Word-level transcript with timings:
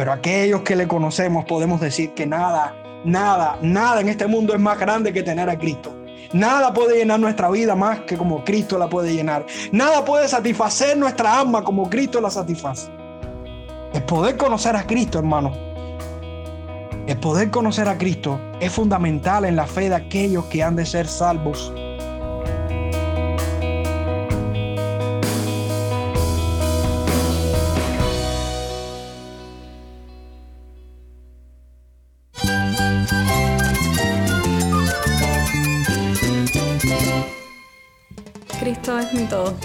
Pero 0.00 0.12
aquellos 0.12 0.62
que 0.62 0.76
le 0.76 0.88
conocemos 0.88 1.44
podemos 1.44 1.78
decir 1.78 2.14
que 2.14 2.24
nada, 2.24 2.74
nada, 3.04 3.58
nada 3.60 4.00
en 4.00 4.08
este 4.08 4.26
mundo 4.26 4.54
es 4.54 4.58
más 4.58 4.78
grande 4.78 5.12
que 5.12 5.22
tener 5.22 5.50
a 5.50 5.58
Cristo. 5.58 5.94
Nada 6.32 6.72
puede 6.72 6.96
llenar 6.96 7.20
nuestra 7.20 7.50
vida 7.50 7.74
más 7.74 8.00
que 8.06 8.16
como 8.16 8.42
Cristo 8.42 8.78
la 8.78 8.88
puede 8.88 9.12
llenar. 9.12 9.44
Nada 9.72 10.02
puede 10.02 10.26
satisfacer 10.26 10.96
nuestra 10.96 11.38
alma 11.38 11.62
como 11.62 11.90
Cristo 11.90 12.18
la 12.18 12.30
satisface. 12.30 12.90
El 13.92 14.02
poder 14.04 14.38
conocer 14.38 14.74
a 14.74 14.86
Cristo, 14.86 15.18
hermano. 15.18 15.52
El 17.06 17.18
poder 17.18 17.50
conocer 17.50 17.86
a 17.86 17.98
Cristo 17.98 18.40
es 18.58 18.72
fundamental 18.72 19.44
en 19.44 19.54
la 19.54 19.66
fe 19.66 19.90
de 19.90 19.96
aquellos 19.96 20.46
que 20.46 20.62
han 20.62 20.76
de 20.76 20.86
ser 20.86 21.08
salvos 21.08 21.74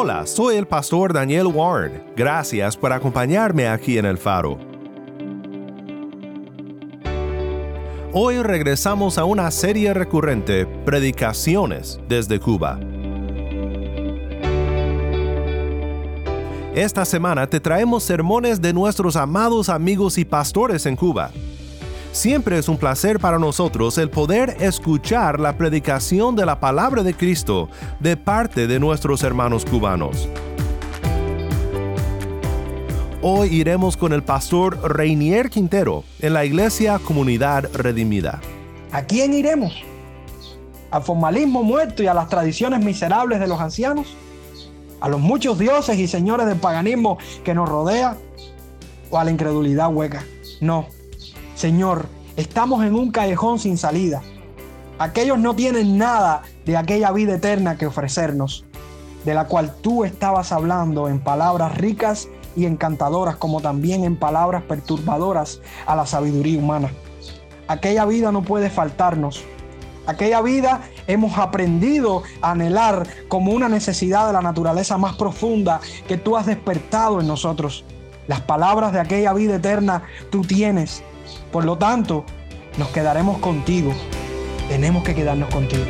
Hola, 0.00 0.28
soy 0.28 0.54
el 0.54 0.68
pastor 0.68 1.12
Daniel 1.12 1.48
Warren. 1.48 2.04
Gracias 2.16 2.76
por 2.76 2.92
acompañarme 2.92 3.66
aquí 3.66 3.98
en 3.98 4.04
el 4.04 4.16
faro. 4.16 4.56
Hoy 8.12 8.40
regresamos 8.40 9.18
a 9.18 9.24
una 9.24 9.50
serie 9.50 9.92
recurrente, 9.94 10.66
Predicaciones 10.66 11.98
desde 12.08 12.38
Cuba. 12.38 12.78
Esta 16.76 17.04
semana 17.04 17.48
te 17.48 17.58
traemos 17.58 18.04
sermones 18.04 18.62
de 18.62 18.72
nuestros 18.72 19.16
amados 19.16 19.68
amigos 19.68 20.16
y 20.16 20.24
pastores 20.24 20.86
en 20.86 20.94
Cuba. 20.94 21.32
Siempre 22.18 22.58
es 22.58 22.68
un 22.68 22.78
placer 22.78 23.20
para 23.20 23.38
nosotros 23.38 23.96
el 23.96 24.10
poder 24.10 24.56
escuchar 24.58 25.38
la 25.38 25.56
predicación 25.56 26.34
de 26.34 26.44
la 26.44 26.58
palabra 26.58 27.04
de 27.04 27.14
Cristo 27.14 27.68
de 28.00 28.16
parte 28.16 28.66
de 28.66 28.80
nuestros 28.80 29.22
hermanos 29.22 29.64
cubanos. 29.64 30.28
Hoy 33.22 33.54
iremos 33.54 33.96
con 33.96 34.12
el 34.12 34.24
pastor 34.24 34.80
Reinier 34.96 35.48
Quintero 35.48 36.02
en 36.18 36.32
la 36.32 36.44
Iglesia 36.44 36.98
Comunidad 36.98 37.70
Redimida. 37.72 38.40
¿A 38.90 39.02
quién 39.04 39.32
iremos? 39.32 39.80
¿Al 40.90 41.04
formalismo 41.04 41.62
muerto 41.62 42.02
y 42.02 42.08
a 42.08 42.14
las 42.14 42.28
tradiciones 42.28 42.84
miserables 42.84 43.38
de 43.38 43.46
los 43.46 43.60
ancianos? 43.60 44.08
¿A 45.00 45.08
los 45.08 45.20
muchos 45.20 45.56
dioses 45.56 45.96
y 45.96 46.08
señores 46.08 46.48
del 46.48 46.58
paganismo 46.58 47.16
que 47.44 47.54
nos 47.54 47.68
rodea? 47.68 48.16
¿O 49.08 49.18
a 49.20 49.22
la 49.24 49.30
incredulidad 49.30 49.94
hueca? 49.94 50.24
No 50.60 50.97
Señor, 51.58 52.06
estamos 52.36 52.84
en 52.84 52.94
un 52.94 53.10
callejón 53.10 53.58
sin 53.58 53.78
salida. 53.78 54.22
Aquellos 55.00 55.40
no 55.40 55.56
tienen 55.56 55.98
nada 55.98 56.42
de 56.64 56.76
aquella 56.76 57.10
vida 57.10 57.34
eterna 57.34 57.76
que 57.76 57.84
ofrecernos, 57.84 58.64
de 59.24 59.34
la 59.34 59.48
cual 59.48 59.74
tú 59.80 60.04
estabas 60.04 60.52
hablando 60.52 61.08
en 61.08 61.18
palabras 61.18 61.76
ricas 61.76 62.28
y 62.54 62.66
encantadoras, 62.66 63.34
como 63.38 63.60
también 63.60 64.04
en 64.04 64.14
palabras 64.14 64.62
perturbadoras 64.62 65.60
a 65.84 65.96
la 65.96 66.06
sabiduría 66.06 66.60
humana. 66.60 66.92
Aquella 67.66 68.04
vida 68.04 68.30
no 68.30 68.42
puede 68.42 68.70
faltarnos. 68.70 69.42
Aquella 70.06 70.40
vida 70.42 70.82
hemos 71.08 71.38
aprendido 71.38 72.22
a 72.40 72.52
anhelar 72.52 73.04
como 73.26 73.50
una 73.50 73.68
necesidad 73.68 74.28
de 74.28 74.34
la 74.34 74.42
naturaleza 74.42 74.96
más 74.96 75.16
profunda 75.16 75.80
que 76.06 76.18
tú 76.18 76.36
has 76.36 76.46
despertado 76.46 77.20
en 77.20 77.26
nosotros. 77.26 77.84
Las 78.28 78.40
palabras 78.42 78.92
de 78.92 79.00
aquella 79.00 79.32
vida 79.32 79.56
eterna 79.56 80.04
tú 80.30 80.42
tienes 80.42 81.02
por 81.50 81.64
lo 81.64 81.78
tanto, 81.78 82.24
nos 82.76 82.88
quedaremos 82.88 83.38
contigo. 83.38 83.92
Tenemos 84.68 85.02
que 85.02 85.14
quedarnos 85.14 85.48
contigo. 85.52 85.84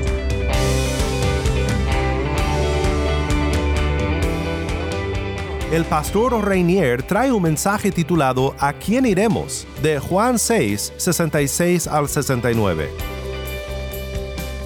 El 5.72 5.84
pastor 5.84 6.46
Reinier 6.46 7.02
trae 7.02 7.30
un 7.30 7.42
mensaje 7.42 7.92
titulado 7.92 8.54
¿A 8.58 8.72
quién 8.72 9.04
iremos? 9.04 9.66
de 9.82 9.98
Juan 9.98 10.38
6, 10.38 10.94
66 10.96 11.86
al 11.88 12.08
69. 12.08 12.88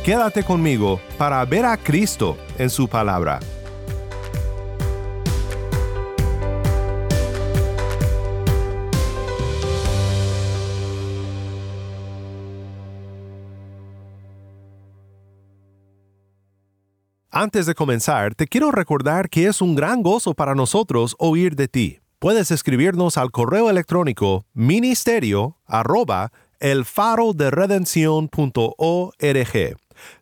Quédate 0.04 0.44
conmigo 0.44 1.00
para 1.18 1.44
ver 1.44 1.64
a 1.64 1.76
Cristo 1.76 2.36
en 2.58 2.70
su 2.70 2.86
palabra. 2.86 3.40
Antes 17.42 17.66
de 17.66 17.74
comenzar, 17.74 18.36
te 18.36 18.46
quiero 18.46 18.70
recordar 18.70 19.28
que 19.28 19.48
es 19.48 19.60
un 19.60 19.74
gran 19.74 20.04
gozo 20.04 20.32
para 20.32 20.54
nosotros 20.54 21.16
oír 21.18 21.56
de 21.56 21.66
ti. 21.66 21.98
Puedes 22.20 22.52
escribirnos 22.52 23.18
al 23.18 23.32
correo 23.32 23.68
electrónico 23.68 24.46
ministerio 24.54 25.58
arroba 25.66 26.30
el 26.60 26.84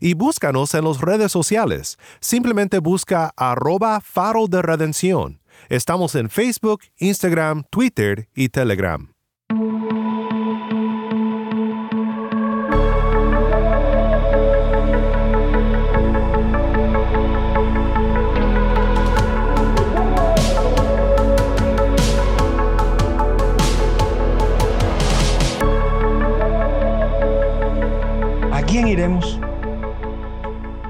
y 0.00 0.14
búscanos 0.14 0.74
en 0.74 0.84
las 0.84 1.00
redes 1.00 1.32
sociales. 1.32 1.98
Simplemente 2.20 2.78
busca 2.78 3.32
arroba 3.36 4.00
faro 4.00 4.46
de 4.46 4.62
redención. 4.62 5.40
Estamos 5.68 6.14
en 6.14 6.30
Facebook, 6.30 6.80
Instagram, 6.98 7.64
Twitter 7.70 8.28
y 8.34 8.48
Telegram. 8.48 9.13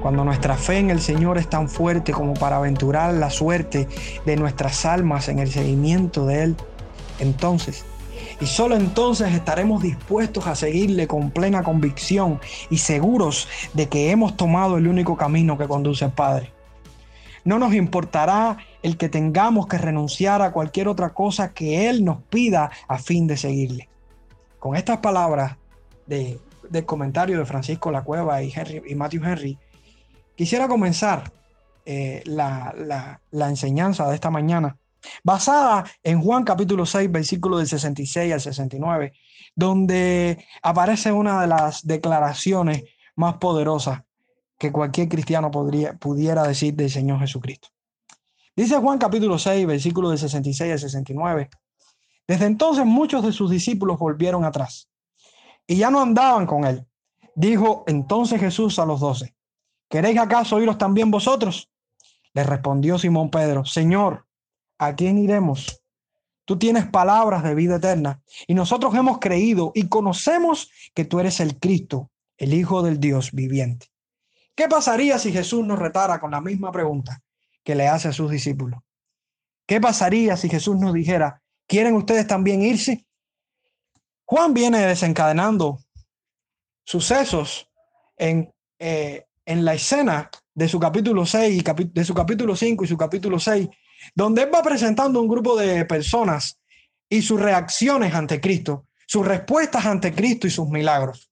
Cuando 0.00 0.24
nuestra 0.24 0.56
fe 0.56 0.78
en 0.78 0.90
el 0.90 1.00
Señor 1.00 1.36
es 1.36 1.48
tan 1.48 1.68
fuerte 1.68 2.12
como 2.12 2.34
para 2.34 2.56
aventurar 2.56 3.12
la 3.14 3.28
suerte 3.28 3.88
de 4.24 4.36
nuestras 4.36 4.84
almas 4.84 5.28
en 5.28 5.40
el 5.40 5.50
seguimiento 5.50 6.24
de 6.24 6.44
Él, 6.44 6.56
entonces, 7.18 7.84
y 8.40 8.46
solo 8.46 8.76
entonces 8.76 9.32
estaremos 9.34 9.82
dispuestos 9.82 10.46
a 10.46 10.54
seguirle 10.54 11.08
con 11.08 11.32
plena 11.32 11.64
convicción 11.64 12.38
y 12.70 12.78
seguros 12.78 13.48
de 13.72 13.88
que 13.88 14.12
hemos 14.12 14.36
tomado 14.36 14.76
el 14.76 14.86
único 14.86 15.16
camino 15.16 15.58
que 15.58 15.66
conduce 15.66 16.04
al 16.04 16.12
Padre. 16.12 16.52
No 17.42 17.58
nos 17.58 17.74
importará 17.74 18.58
el 18.84 18.96
que 18.96 19.08
tengamos 19.08 19.66
que 19.66 19.78
renunciar 19.78 20.40
a 20.40 20.52
cualquier 20.52 20.86
otra 20.86 21.12
cosa 21.12 21.52
que 21.52 21.88
Él 21.88 22.04
nos 22.04 22.18
pida 22.30 22.70
a 22.86 22.98
fin 22.98 23.26
de 23.26 23.36
seguirle. 23.36 23.88
Con 24.60 24.76
estas 24.76 24.98
palabras 24.98 25.56
de 26.06 26.38
del 26.74 26.84
comentario 26.84 27.38
de 27.38 27.46
Francisco 27.46 27.90
La 27.90 28.02
Cueva 28.02 28.42
y, 28.42 28.52
Henry, 28.54 28.82
y 28.86 28.94
Matthew 28.96 29.24
Henry, 29.24 29.58
quisiera 30.36 30.66
comenzar 30.68 31.32
eh, 31.86 32.22
la, 32.26 33.20
enseñanza 33.32 34.08
de 34.08 34.14
esta 34.16 34.30
mañana 34.30 34.76
basada 35.22 35.84
en 36.02 36.20
Juan 36.20 36.44
capítulo 36.44 36.84
6, 36.84 37.12
versículo 37.12 37.58
del 37.58 37.68
66 37.68 38.32
al 38.32 38.40
69, 38.40 39.12
donde 39.54 40.44
aparece 40.62 41.12
una 41.12 41.40
de 41.42 41.46
las 41.46 41.86
declaraciones 41.86 42.84
más 43.14 43.34
poderosas 43.34 44.02
que 44.58 44.72
cualquier 44.72 45.08
cristiano 45.08 45.50
podría, 45.50 45.94
pudiera 45.94 46.42
decir 46.42 46.74
del 46.74 46.90
Señor 46.90 47.20
Jesucristo. 47.20 47.68
Dice 48.56 48.76
Juan 48.78 48.98
capítulo 48.98 49.38
6, 49.38 49.66
versículo 49.66 50.10
del 50.10 50.18
66 50.18 50.72
al 50.72 50.78
69. 50.78 51.50
Desde 52.26 52.46
entonces 52.46 52.84
muchos 52.84 53.22
de 53.22 53.32
sus 53.32 53.50
discípulos 53.50 53.98
volvieron 53.98 54.44
atrás 54.44 54.88
y 55.66 55.76
ya 55.76 55.90
no 55.90 56.00
andaban 56.00 56.46
con 56.46 56.64
él. 56.64 56.86
Dijo 57.34 57.84
entonces 57.86 58.40
Jesús 58.40 58.78
a 58.78 58.86
los 58.86 59.00
doce, 59.00 59.34
¿queréis 59.88 60.18
acaso 60.18 60.56
oíros 60.56 60.78
también 60.78 61.10
vosotros? 61.10 61.70
Le 62.32 62.44
respondió 62.44 62.98
Simón 62.98 63.30
Pedro, 63.30 63.64
Señor, 63.64 64.26
¿a 64.78 64.94
quién 64.94 65.18
iremos? 65.18 65.82
Tú 66.44 66.58
tienes 66.58 66.86
palabras 66.86 67.42
de 67.42 67.54
vida 67.54 67.76
eterna 67.76 68.22
y 68.46 68.54
nosotros 68.54 68.94
hemos 68.94 69.18
creído 69.18 69.72
y 69.74 69.88
conocemos 69.88 70.70
que 70.94 71.04
tú 71.04 71.20
eres 71.20 71.40
el 71.40 71.58
Cristo, 71.58 72.10
el 72.36 72.52
Hijo 72.52 72.82
del 72.82 73.00
Dios 73.00 73.32
viviente. 73.32 73.86
¿Qué 74.54 74.68
pasaría 74.68 75.18
si 75.18 75.32
Jesús 75.32 75.64
nos 75.64 75.78
retara 75.78 76.20
con 76.20 76.30
la 76.30 76.40
misma 76.40 76.70
pregunta 76.70 77.22
que 77.64 77.74
le 77.74 77.88
hace 77.88 78.08
a 78.08 78.12
sus 78.12 78.30
discípulos? 78.30 78.80
¿Qué 79.66 79.80
pasaría 79.80 80.36
si 80.36 80.48
Jesús 80.48 80.76
nos 80.76 80.92
dijera, 80.92 81.42
¿quieren 81.66 81.94
ustedes 81.94 82.26
también 82.26 82.62
irse? 82.62 83.06
Juan 84.26 84.54
viene 84.54 84.86
desencadenando 84.86 85.80
sucesos 86.84 87.68
en, 88.16 88.52
eh, 88.78 89.24
en 89.44 89.64
la 89.64 89.74
escena 89.74 90.30
de 90.54 90.68
su 90.68 90.80
capítulo 90.80 91.26
6 91.26 91.62
y 91.62 91.84
de 91.92 92.04
su 92.04 92.14
capítulo 92.14 92.56
5 92.56 92.84
y 92.84 92.88
su 92.88 92.96
capítulo 92.96 93.38
6, 93.38 93.68
donde 94.14 94.42
él 94.42 94.54
va 94.54 94.62
presentando 94.62 95.20
un 95.20 95.28
grupo 95.28 95.56
de 95.56 95.84
personas 95.84 96.58
y 97.08 97.20
sus 97.20 97.38
reacciones 97.38 98.14
ante 98.14 98.40
Cristo, 98.40 98.86
sus 99.06 99.26
respuestas 99.26 99.84
ante 99.84 100.14
Cristo 100.14 100.46
y 100.46 100.50
sus 100.50 100.68
milagros. 100.68 101.30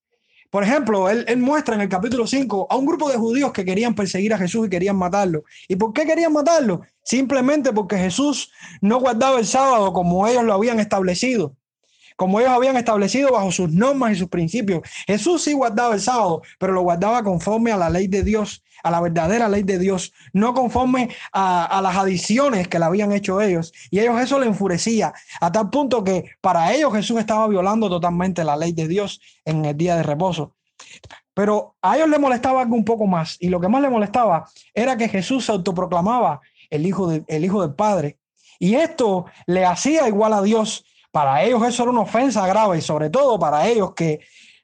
Por 0.51 0.63
ejemplo, 0.63 1.09
él, 1.09 1.25
él, 1.29 1.39
muestra 1.39 1.77
en 1.77 1.81
el 1.81 1.89
capítulo 1.89 2.27
5 2.27 2.67
a 2.69 2.77
un 2.77 2.85
grupo 2.85 3.11
de 3.11 3.17
judíos 3.17 3.53
que 3.53 3.65
querían 3.65 3.95
perseguir 3.95 4.35
a 4.35 4.39
Jesús 4.39 4.67
y 4.67 4.71
querían 4.71 4.97
matarlo. 4.97 5.45
¿Y 5.67 5.77
por 5.77 5.95
qué 5.95 6.05
querían 6.05 6.35
matarlo? 6.35 6.83
Simplemente 7.03 7.73
porque 7.73 7.97
Jesús 7.97 8.53
no 8.83 9.01
guardaba 9.01 9.39
el 9.39 9.47
sábado 9.47 9.95
como 9.95 10.27
ellos 10.29 10.45
lo 10.45 10.53
habían 10.53 10.79
establecido 10.79 11.57
como 12.17 12.41
ellos 12.41 12.53
habían 12.53 12.77
establecido 12.77 13.33
bajo 13.33 13.53
sus 13.53 13.71
normas 13.71 14.13
y 14.13 14.17
sus 14.17 14.29
principios. 14.29 14.83
Jesús 15.07 15.43
sí 15.43 15.53
guardaba 15.53 15.95
el 15.95 16.01
sábado, 16.01 16.43
pero 16.59 16.73
lo 16.73 16.83
guardaba 16.83 17.23
conforme 17.23 17.73
a 17.73 17.77
la 17.77 17.91
ley 17.91 18.07
de 18.07 18.23
Dios, 18.23 18.63
a 18.83 18.91
la 18.91 19.01
verdadera 19.01 19.49
ley 19.49 19.63
de 19.63 19.79
Dios, 19.79 20.13
no 20.33 20.55
conforme 20.55 21.11
a, 21.33 21.81
las 21.83 21.97
adiciones 21.97 22.69
que 22.69 22.79
le 22.79 22.85
habían 22.85 23.13
hecho 23.13 23.41
ellos. 23.41 23.73
Y 23.91 24.01
ellos 24.01 24.21
eso 24.21 24.39
le 24.39 24.47
enfurecía, 24.47 25.13
a 25.41 25.53
tal 25.53 25.71
punto 25.71 26.05
que 26.05 26.31
para 26.41 26.73
ellos 26.73 26.93
Jesús 26.93 27.19
estaba 27.19 27.47
violando 27.49 27.89
totalmente 27.89 28.45
la 28.45 28.57
ley 28.57 28.73
de 28.73 28.89
Dios 28.89 29.21
en 29.45 29.65
el 29.65 29.77
día 29.77 29.97
de 29.97 30.03
reposo. 30.03 30.55
Pero 31.35 31.77
a 31.81 31.97
ellos 31.97 32.11
le 32.11 32.19
molestaba 32.19 32.61
algo 32.61 32.75
un 32.75 32.85
poco 32.85 33.07
más, 33.07 33.37
y 33.41 33.49
lo 33.49 33.61
que 33.61 33.69
más 33.69 33.81
le 33.83 33.89
molestaba 33.89 34.49
era 34.75 34.97
que 34.97 35.09
Jesús 35.09 35.47
se 35.47 35.53
autoproclamaba 35.53 36.41
el 36.71 36.87
hijo 36.87 37.09
del 37.09 37.75
Padre. 37.75 38.19
Y 38.59 38.77
esto 38.77 39.27
le 39.47 39.65
hacía 39.65 40.07
igual 40.07 40.33
a 40.33 40.41
Dios 40.41 40.85
para 41.13 41.45
ellos 41.45 41.63
eso 41.65 41.83
era 41.83 41.93
una 41.93 42.01
ofensa 42.01 42.47
grave 42.47 42.79
y 42.79 42.81
sobre 42.81 43.11
todo 43.11 43.39
para 43.39 43.69
ellos 43.69 43.93
que 43.95 44.21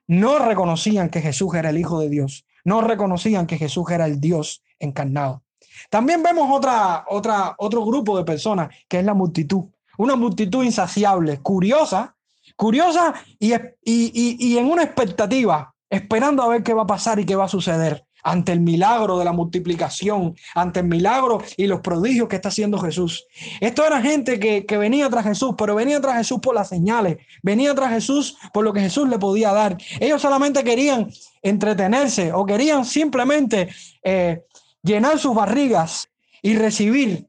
no 0.06 0.38
reconocían 0.38 1.10
que 1.10 1.20
Jesús 1.20 1.54
era 1.54 1.70
el 1.70 1.78
Hijo 1.78 2.00
de 2.00 2.08
Dios, 2.08 2.46
no 2.64 2.80
reconocían 2.80 3.46
que 3.46 3.58
Jesús 3.58 3.90
era 3.90 4.06
el 4.06 4.20
Dios 4.20 4.64
encarnado. 4.78 5.42
También 5.90 6.22
vemos 6.22 6.48
otra, 6.50 7.04
otra, 7.08 7.54
otro 7.58 7.84
grupo 7.84 8.16
de 8.16 8.24
personas 8.24 8.74
que 8.88 8.98
es 8.98 9.04
la 9.04 9.14
multitud, 9.14 9.66
una 9.98 10.16
multitud 10.16 10.64
insaciable, 10.64 11.38
curiosa, 11.40 12.16
curiosa 12.56 13.14
y, 13.38 13.54
y 13.84 14.58
en 14.58 14.66
una 14.66 14.82
expectativa, 14.82 15.74
esperando 15.90 16.42
a 16.42 16.48
ver 16.48 16.62
qué 16.62 16.72
va 16.72 16.82
a 16.82 16.86
pasar 16.86 17.20
y 17.20 17.26
qué 17.26 17.36
va 17.36 17.44
a 17.44 17.48
suceder 17.48 18.07
ante 18.22 18.52
el 18.52 18.60
milagro 18.60 19.18
de 19.18 19.24
la 19.24 19.32
multiplicación, 19.32 20.34
ante 20.54 20.80
el 20.80 20.86
milagro 20.86 21.42
y 21.56 21.66
los 21.66 21.80
prodigios 21.80 22.28
que 22.28 22.36
está 22.36 22.48
haciendo 22.48 22.78
Jesús. 22.78 23.26
Esto 23.60 23.84
era 23.84 24.00
gente 24.00 24.38
que, 24.38 24.78
venía 24.78 25.08
tras 25.10 25.24
Jesús, 25.24 25.54
pero 25.56 25.74
venía 25.74 26.00
tras 26.00 26.18
Jesús 26.18 26.38
por 26.40 26.54
las 26.54 26.68
señales, 26.68 27.18
venía 27.42 27.74
tras 27.74 27.90
Jesús 27.90 28.36
por 28.52 28.64
lo 28.64 28.72
que 28.72 28.80
Jesús 28.80 29.08
le 29.08 29.18
podía 29.18 29.52
dar. 29.52 29.76
Ellos 30.00 30.22
solamente 30.22 30.62
querían 30.62 31.10
entretenerse 31.42 32.32
o 32.32 32.46
querían 32.46 32.84
simplemente 32.84 33.68
eh, 34.02 34.42
llenar 34.82 35.18
sus 35.18 35.34
barrigas 35.34 36.08
y 36.42 36.56
recibir 36.56 37.26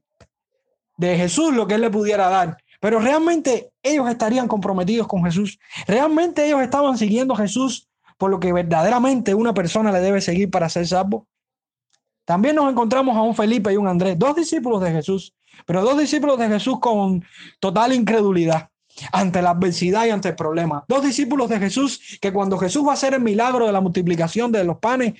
de 0.96 1.16
Jesús 1.16 1.54
lo 1.54 1.66
que 1.66 1.74
él 1.74 1.80
le 1.80 1.90
pudiera 1.90 2.28
dar. 2.28 2.56
Pero 2.80 2.98
realmente 2.98 3.72
ellos 3.82 4.08
estarían 4.08 4.48
comprometidos 4.48 5.06
con 5.06 5.24
Jesús. 5.24 5.58
Realmente 5.86 6.46
ellos 6.46 6.62
estaban 6.62 6.96
siguiendo 6.96 7.34
a 7.34 7.38
Jesús 7.38 7.89
por 8.20 8.30
lo 8.30 8.38
que 8.38 8.52
verdaderamente 8.52 9.34
una 9.34 9.54
persona 9.54 9.90
le 9.90 10.00
debe 10.00 10.20
seguir 10.20 10.50
para 10.50 10.68
ser 10.68 10.86
salvo. 10.86 11.26
También 12.26 12.54
nos 12.54 12.70
encontramos 12.70 13.16
a 13.16 13.22
un 13.22 13.34
Felipe 13.34 13.72
y 13.72 13.78
un 13.78 13.88
Andrés, 13.88 14.18
dos 14.18 14.36
discípulos 14.36 14.82
de 14.82 14.92
Jesús, 14.92 15.34
pero 15.64 15.80
dos 15.80 15.96
discípulos 15.96 16.38
de 16.38 16.46
Jesús 16.48 16.78
con 16.80 17.24
total 17.60 17.94
incredulidad 17.94 18.68
ante 19.10 19.40
la 19.40 19.52
adversidad 19.52 20.04
y 20.04 20.10
ante 20.10 20.28
el 20.28 20.36
problema. 20.36 20.84
Dos 20.86 21.02
discípulos 21.02 21.48
de 21.48 21.60
Jesús 21.60 22.18
que 22.20 22.30
cuando 22.30 22.58
Jesús 22.58 22.86
va 22.86 22.90
a 22.90 22.94
hacer 22.94 23.14
el 23.14 23.22
milagro 23.22 23.64
de 23.64 23.72
la 23.72 23.80
multiplicación 23.80 24.52
de 24.52 24.64
los 24.64 24.76
panes, 24.76 25.14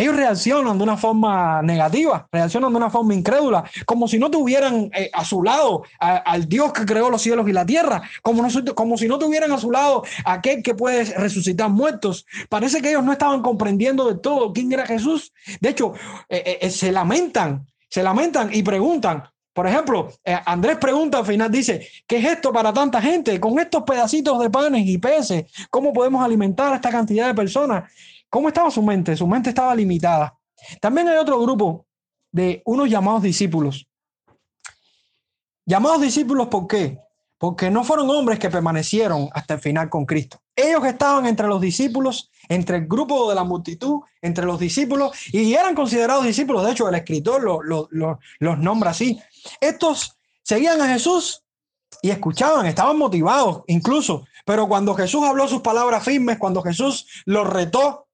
ellos 0.00 0.16
reaccionan 0.16 0.78
de 0.78 0.84
una 0.84 0.96
forma 0.96 1.60
negativa, 1.62 2.26
reaccionan 2.32 2.70
de 2.72 2.76
una 2.78 2.90
forma 2.90 3.14
incrédula, 3.14 3.64
como 3.84 4.08
si 4.08 4.18
no 4.18 4.30
tuvieran 4.30 4.90
eh, 4.94 5.10
a 5.12 5.24
su 5.24 5.42
lado 5.42 5.82
al 5.98 6.48
Dios 6.48 6.72
que 6.72 6.86
creó 6.86 7.10
los 7.10 7.20
cielos 7.20 7.46
y 7.48 7.52
la 7.52 7.66
tierra, 7.66 8.02
como, 8.22 8.46
como 8.74 8.96
si 8.96 9.08
no 9.08 9.18
tuvieran 9.18 9.52
a 9.52 9.58
su 9.58 9.70
lado 9.70 10.02
a 10.24 10.34
aquel 10.34 10.62
que 10.62 10.74
puede 10.74 11.04
resucitar 11.04 11.68
muertos. 11.68 12.24
Parece 12.48 12.80
que 12.80 12.90
ellos 12.90 13.04
no 13.04 13.12
estaban 13.12 13.42
comprendiendo 13.42 14.10
de 14.10 14.18
todo 14.18 14.52
quién 14.52 14.72
era 14.72 14.86
Jesús. 14.86 15.32
De 15.60 15.68
hecho, 15.68 15.92
eh, 16.28 16.58
eh, 16.62 16.70
se 16.70 16.90
lamentan, 16.92 17.66
se 17.88 18.02
lamentan 18.02 18.50
y 18.52 18.62
preguntan. 18.62 19.24
Por 19.52 19.66
ejemplo, 19.66 20.10
Andrés 20.46 20.78
pregunta 20.78 21.18
al 21.18 21.26
final, 21.26 21.50
dice, 21.50 21.86
¿qué 22.06 22.18
es 22.18 22.24
esto 22.24 22.52
para 22.52 22.72
tanta 22.72 23.02
gente? 23.02 23.38
Con 23.38 23.58
estos 23.58 23.82
pedacitos 23.82 24.40
de 24.40 24.48
panes 24.48 24.86
y 24.86 24.96
peces, 24.96 25.44
¿cómo 25.68 25.92
podemos 25.92 26.24
alimentar 26.24 26.72
a 26.72 26.76
esta 26.76 26.88
cantidad 26.88 27.26
de 27.26 27.34
personas? 27.34 27.90
¿Cómo 28.30 28.48
estaba 28.48 28.70
su 28.70 28.82
mente? 28.82 29.16
Su 29.16 29.26
mente 29.26 29.50
estaba 29.50 29.74
limitada. 29.74 30.38
También 30.80 31.08
hay 31.08 31.16
otro 31.16 31.40
grupo 31.40 31.86
de 32.30 32.62
unos 32.64 32.88
llamados 32.88 33.22
discípulos. 33.22 33.86
Llamados 35.66 36.00
discípulos, 36.00 36.46
¿por 36.46 36.66
qué? 36.66 36.98
Porque 37.38 37.70
no 37.70 37.84
fueron 37.84 38.08
hombres 38.10 38.38
que 38.38 38.50
permanecieron 38.50 39.28
hasta 39.32 39.54
el 39.54 39.60
final 39.60 39.88
con 39.88 40.06
Cristo. 40.06 40.40
Ellos 40.54 40.84
estaban 40.84 41.26
entre 41.26 41.48
los 41.48 41.60
discípulos, 41.60 42.30
entre 42.48 42.78
el 42.78 42.86
grupo 42.86 43.28
de 43.28 43.34
la 43.34 43.44
multitud, 43.44 44.00
entre 44.20 44.44
los 44.44 44.60
discípulos, 44.60 45.12
y 45.32 45.54
eran 45.54 45.74
considerados 45.74 46.24
discípulos. 46.24 46.64
De 46.64 46.72
hecho, 46.72 46.88
el 46.88 46.94
escritor 46.94 47.42
los 47.42 48.58
nombra 48.58 48.90
así. 48.90 49.20
Estos 49.60 50.18
seguían 50.42 50.80
a 50.82 50.88
Jesús 50.88 51.44
y 52.02 52.10
escuchaban, 52.10 52.66
estaban 52.66 52.98
motivados 52.98 53.62
incluso. 53.66 54.24
Pero 54.44 54.68
cuando 54.68 54.94
Jesús 54.94 55.24
habló 55.24 55.48
sus 55.48 55.62
palabras 55.62 56.04
firmes, 56.04 56.38
cuando 56.38 56.62
Jesús 56.62 57.06
los 57.24 57.48
retó, 57.48 58.08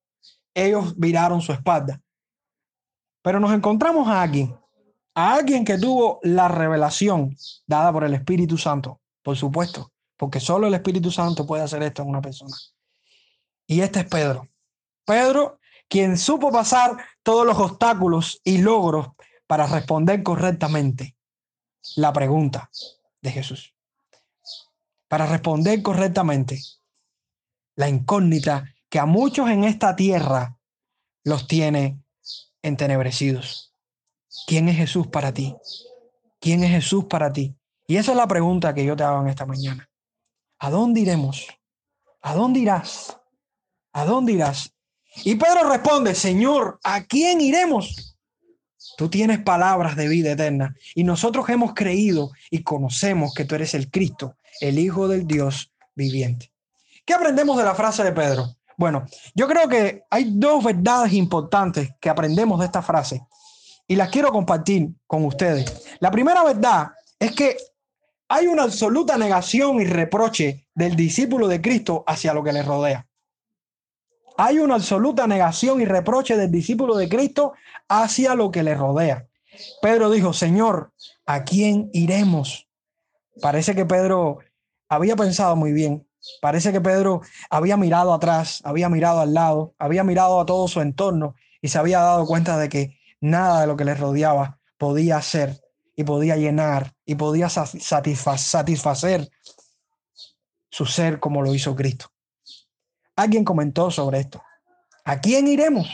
ellos 0.56 0.94
viraron 0.96 1.42
su 1.42 1.52
espalda. 1.52 2.00
Pero 3.22 3.38
nos 3.38 3.52
encontramos 3.52 4.08
a 4.08 4.22
alguien, 4.22 4.56
a 5.14 5.34
alguien 5.34 5.64
que 5.64 5.76
tuvo 5.76 6.18
la 6.22 6.48
revelación 6.48 7.36
dada 7.66 7.92
por 7.92 8.04
el 8.04 8.14
Espíritu 8.14 8.56
Santo, 8.56 9.00
por 9.22 9.36
supuesto, 9.36 9.92
porque 10.16 10.40
solo 10.40 10.66
el 10.66 10.74
Espíritu 10.74 11.10
Santo 11.10 11.46
puede 11.46 11.62
hacer 11.62 11.82
esto 11.82 12.02
en 12.02 12.08
una 12.08 12.22
persona. 12.22 12.56
Y 13.66 13.80
este 13.80 14.00
es 14.00 14.06
Pedro. 14.06 14.48
Pedro, 15.04 15.60
quien 15.88 16.16
supo 16.16 16.50
pasar 16.50 16.96
todos 17.22 17.44
los 17.44 17.58
obstáculos 17.58 18.40
y 18.42 18.58
logros 18.58 19.08
para 19.46 19.66
responder 19.66 20.22
correctamente 20.22 21.16
la 21.96 22.12
pregunta 22.12 22.70
de 23.20 23.30
Jesús. 23.30 23.74
Para 25.08 25.26
responder 25.26 25.82
correctamente 25.82 26.60
la 27.76 27.88
incógnita 27.88 28.64
que 28.96 29.00
a 29.00 29.04
muchos 29.04 29.50
en 29.50 29.64
esta 29.64 29.94
tierra 29.94 30.58
los 31.22 31.46
tiene 31.46 32.02
entenebrecidos. 32.62 33.74
¿Quién 34.46 34.70
es 34.70 34.76
Jesús 34.78 35.08
para 35.08 35.34
ti? 35.34 35.54
¿Quién 36.40 36.64
es 36.64 36.70
Jesús 36.70 37.04
para 37.04 37.30
ti? 37.30 37.54
Y 37.86 37.98
esa 37.98 38.12
es 38.12 38.16
la 38.16 38.26
pregunta 38.26 38.72
que 38.72 38.86
yo 38.86 38.96
te 38.96 39.02
hago 39.02 39.20
en 39.20 39.28
esta 39.28 39.44
mañana. 39.44 39.86
¿A 40.60 40.70
dónde 40.70 41.00
iremos? 41.00 41.46
¿A 42.22 42.34
dónde 42.34 42.60
irás? 42.60 43.14
¿A 43.92 44.06
dónde 44.06 44.32
irás? 44.32 44.72
Y 45.24 45.34
Pedro 45.34 45.68
responde, 45.68 46.14
Señor, 46.14 46.80
¿a 46.82 47.04
quién 47.04 47.42
iremos? 47.42 48.16
Tú 48.96 49.10
tienes 49.10 49.40
palabras 49.40 49.94
de 49.96 50.08
vida 50.08 50.32
eterna 50.32 50.74
y 50.94 51.04
nosotros 51.04 51.46
hemos 51.50 51.74
creído 51.74 52.30
y 52.50 52.62
conocemos 52.62 53.34
que 53.34 53.44
tú 53.44 53.56
eres 53.56 53.74
el 53.74 53.90
Cristo, 53.90 54.36
el 54.58 54.78
Hijo 54.78 55.06
del 55.06 55.26
Dios 55.26 55.70
viviente. 55.94 56.50
¿Qué 57.04 57.12
aprendemos 57.12 57.58
de 57.58 57.64
la 57.64 57.74
frase 57.74 58.02
de 58.02 58.12
Pedro? 58.12 58.56
Bueno, 58.76 59.06
yo 59.34 59.48
creo 59.48 59.68
que 59.68 60.04
hay 60.10 60.32
dos 60.34 60.62
verdades 60.62 61.12
importantes 61.12 61.90
que 62.00 62.10
aprendemos 62.10 62.60
de 62.60 62.66
esta 62.66 62.82
frase 62.82 63.26
y 63.88 63.96
las 63.96 64.10
quiero 64.10 64.32
compartir 64.32 64.90
con 65.06 65.24
ustedes. 65.24 65.86
La 66.00 66.10
primera 66.10 66.42
verdad 66.44 66.88
es 67.18 67.32
que 67.32 67.56
hay 68.28 68.46
una 68.46 68.64
absoluta 68.64 69.16
negación 69.16 69.80
y 69.80 69.84
reproche 69.84 70.66
del 70.74 70.96
discípulo 70.96 71.48
de 71.48 71.60
Cristo 71.60 72.04
hacia 72.06 72.34
lo 72.34 72.42
que 72.42 72.52
le 72.52 72.62
rodea. 72.62 73.06
Hay 74.36 74.58
una 74.58 74.74
absoluta 74.74 75.26
negación 75.26 75.80
y 75.80 75.86
reproche 75.86 76.36
del 76.36 76.50
discípulo 76.50 76.96
de 76.96 77.08
Cristo 77.08 77.54
hacia 77.88 78.34
lo 78.34 78.50
que 78.50 78.62
le 78.62 78.74
rodea. 78.74 79.26
Pedro 79.80 80.10
dijo, 80.10 80.32
Señor, 80.34 80.92
¿a 81.24 81.44
quién 81.44 81.88
iremos? 81.94 82.68
Parece 83.40 83.74
que 83.74 83.86
Pedro 83.86 84.38
había 84.88 85.16
pensado 85.16 85.56
muy 85.56 85.72
bien. 85.72 86.05
Parece 86.40 86.72
que 86.72 86.80
Pedro 86.80 87.22
había 87.50 87.76
mirado 87.76 88.12
atrás, 88.12 88.60
había 88.64 88.88
mirado 88.88 89.20
al 89.20 89.34
lado, 89.34 89.74
había 89.78 90.04
mirado 90.04 90.40
a 90.40 90.46
todo 90.46 90.68
su 90.68 90.80
entorno 90.80 91.34
y 91.60 91.68
se 91.68 91.78
había 91.78 92.00
dado 92.00 92.26
cuenta 92.26 92.58
de 92.58 92.68
que 92.68 92.98
nada 93.20 93.60
de 93.60 93.66
lo 93.66 93.76
que 93.76 93.84
le 93.84 93.94
rodeaba 93.94 94.58
podía 94.78 95.20
ser 95.22 95.60
y 95.96 96.04
podía 96.04 96.36
llenar 96.36 96.94
y 97.04 97.14
podía 97.14 97.48
satisfacer 97.48 99.30
su 100.70 100.84
ser 100.84 101.18
como 101.20 101.42
lo 101.42 101.54
hizo 101.54 101.74
Cristo. 101.74 102.12
Alguien 103.16 103.44
comentó 103.44 103.90
sobre 103.90 104.20
esto. 104.20 104.42
¿A 105.04 105.20
quién 105.20 105.48
iremos? 105.48 105.88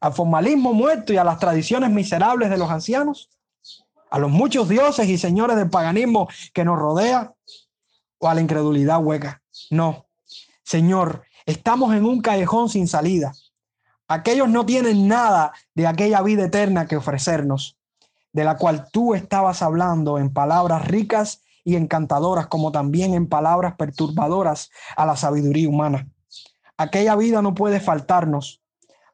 ¿Al 0.00 0.12
formalismo 0.12 0.74
muerto 0.74 1.12
y 1.12 1.16
a 1.16 1.24
las 1.24 1.38
tradiciones 1.38 1.90
miserables 1.90 2.50
de 2.50 2.58
los 2.58 2.70
ancianos? 2.70 3.30
¿A 4.10 4.18
los 4.18 4.30
muchos 4.30 4.68
dioses 4.68 5.08
y 5.08 5.16
señores 5.16 5.56
del 5.56 5.70
paganismo 5.70 6.28
que 6.52 6.64
nos 6.64 6.78
rodea? 6.78 7.32
¿O 8.24 8.28
a 8.28 8.34
la 8.34 8.40
incredulidad 8.40 9.02
hueca? 9.02 9.42
No. 9.68 10.06
Señor, 10.62 11.24
estamos 11.44 11.92
en 11.92 12.04
un 12.04 12.20
callejón 12.20 12.68
sin 12.68 12.86
salida. 12.86 13.32
Aquellos 14.06 14.48
no 14.48 14.64
tienen 14.64 15.08
nada 15.08 15.52
de 15.74 15.88
aquella 15.88 16.22
vida 16.22 16.44
eterna 16.44 16.86
que 16.86 16.96
ofrecernos, 16.96 17.76
de 18.32 18.44
la 18.44 18.56
cual 18.58 18.86
tú 18.92 19.16
estabas 19.16 19.60
hablando 19.60 20.18
en 20.18 20.32
palabras 20.32 20.86
ricas 20.86 21.42
y 21.64 21.74
encantadoras, 21.74 22.46
como 22.46 22.70
también 22.70 23.14
en 23.14 23.28
palabras 23.28 23.74
perturbadoras 23.76 24.70
a 24.96 25.04
la 25.04 25.16
sabiduría 25.16 25.68
humana. 25.68 26.08
Aquella 26.76 27.16
vida 27.16 27.42
no 27.42 27.54
puede 27.54 27.80
faltarnos. 27.80 28.62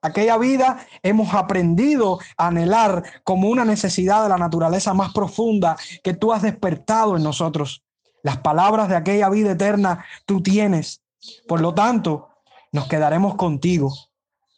Aquella 0.02 0.36
vida 0.36 0.84
hemos 1.02 1.32
aprendido 1.32 2.18
a 2.36 2.48
anhelar 2.48 3.04
como 3.24 3.48
una 3.48 3.64
necesidad 3.64 4.22
de 4.24 4.28
la 4.28 4.36
naturaleza 4.36 4.92
más 4.92 5.14
profunda 5.14 5.78
que 6.04 6.12
tú 6.12 6.30
has 6.30 6.42
despertado 6.42 7.16
en 7.16 7.22
nosotros. 7.22 7.82
Las 8.22 8.38
palabras 8.38 8.88
de 8.88 8.96
aquella 8.96 9.28
vida 9.30 9.52
eterna 9.52 10.04
tú 10.26 10.42
tienes. 10.42 11.02
Por 11.46 11.60
lo 11.60 11.74
tanto, 11.74 12.28
nos 12.72 12.88
quedaremos 12.88 13.36
contigo 13.36 13.92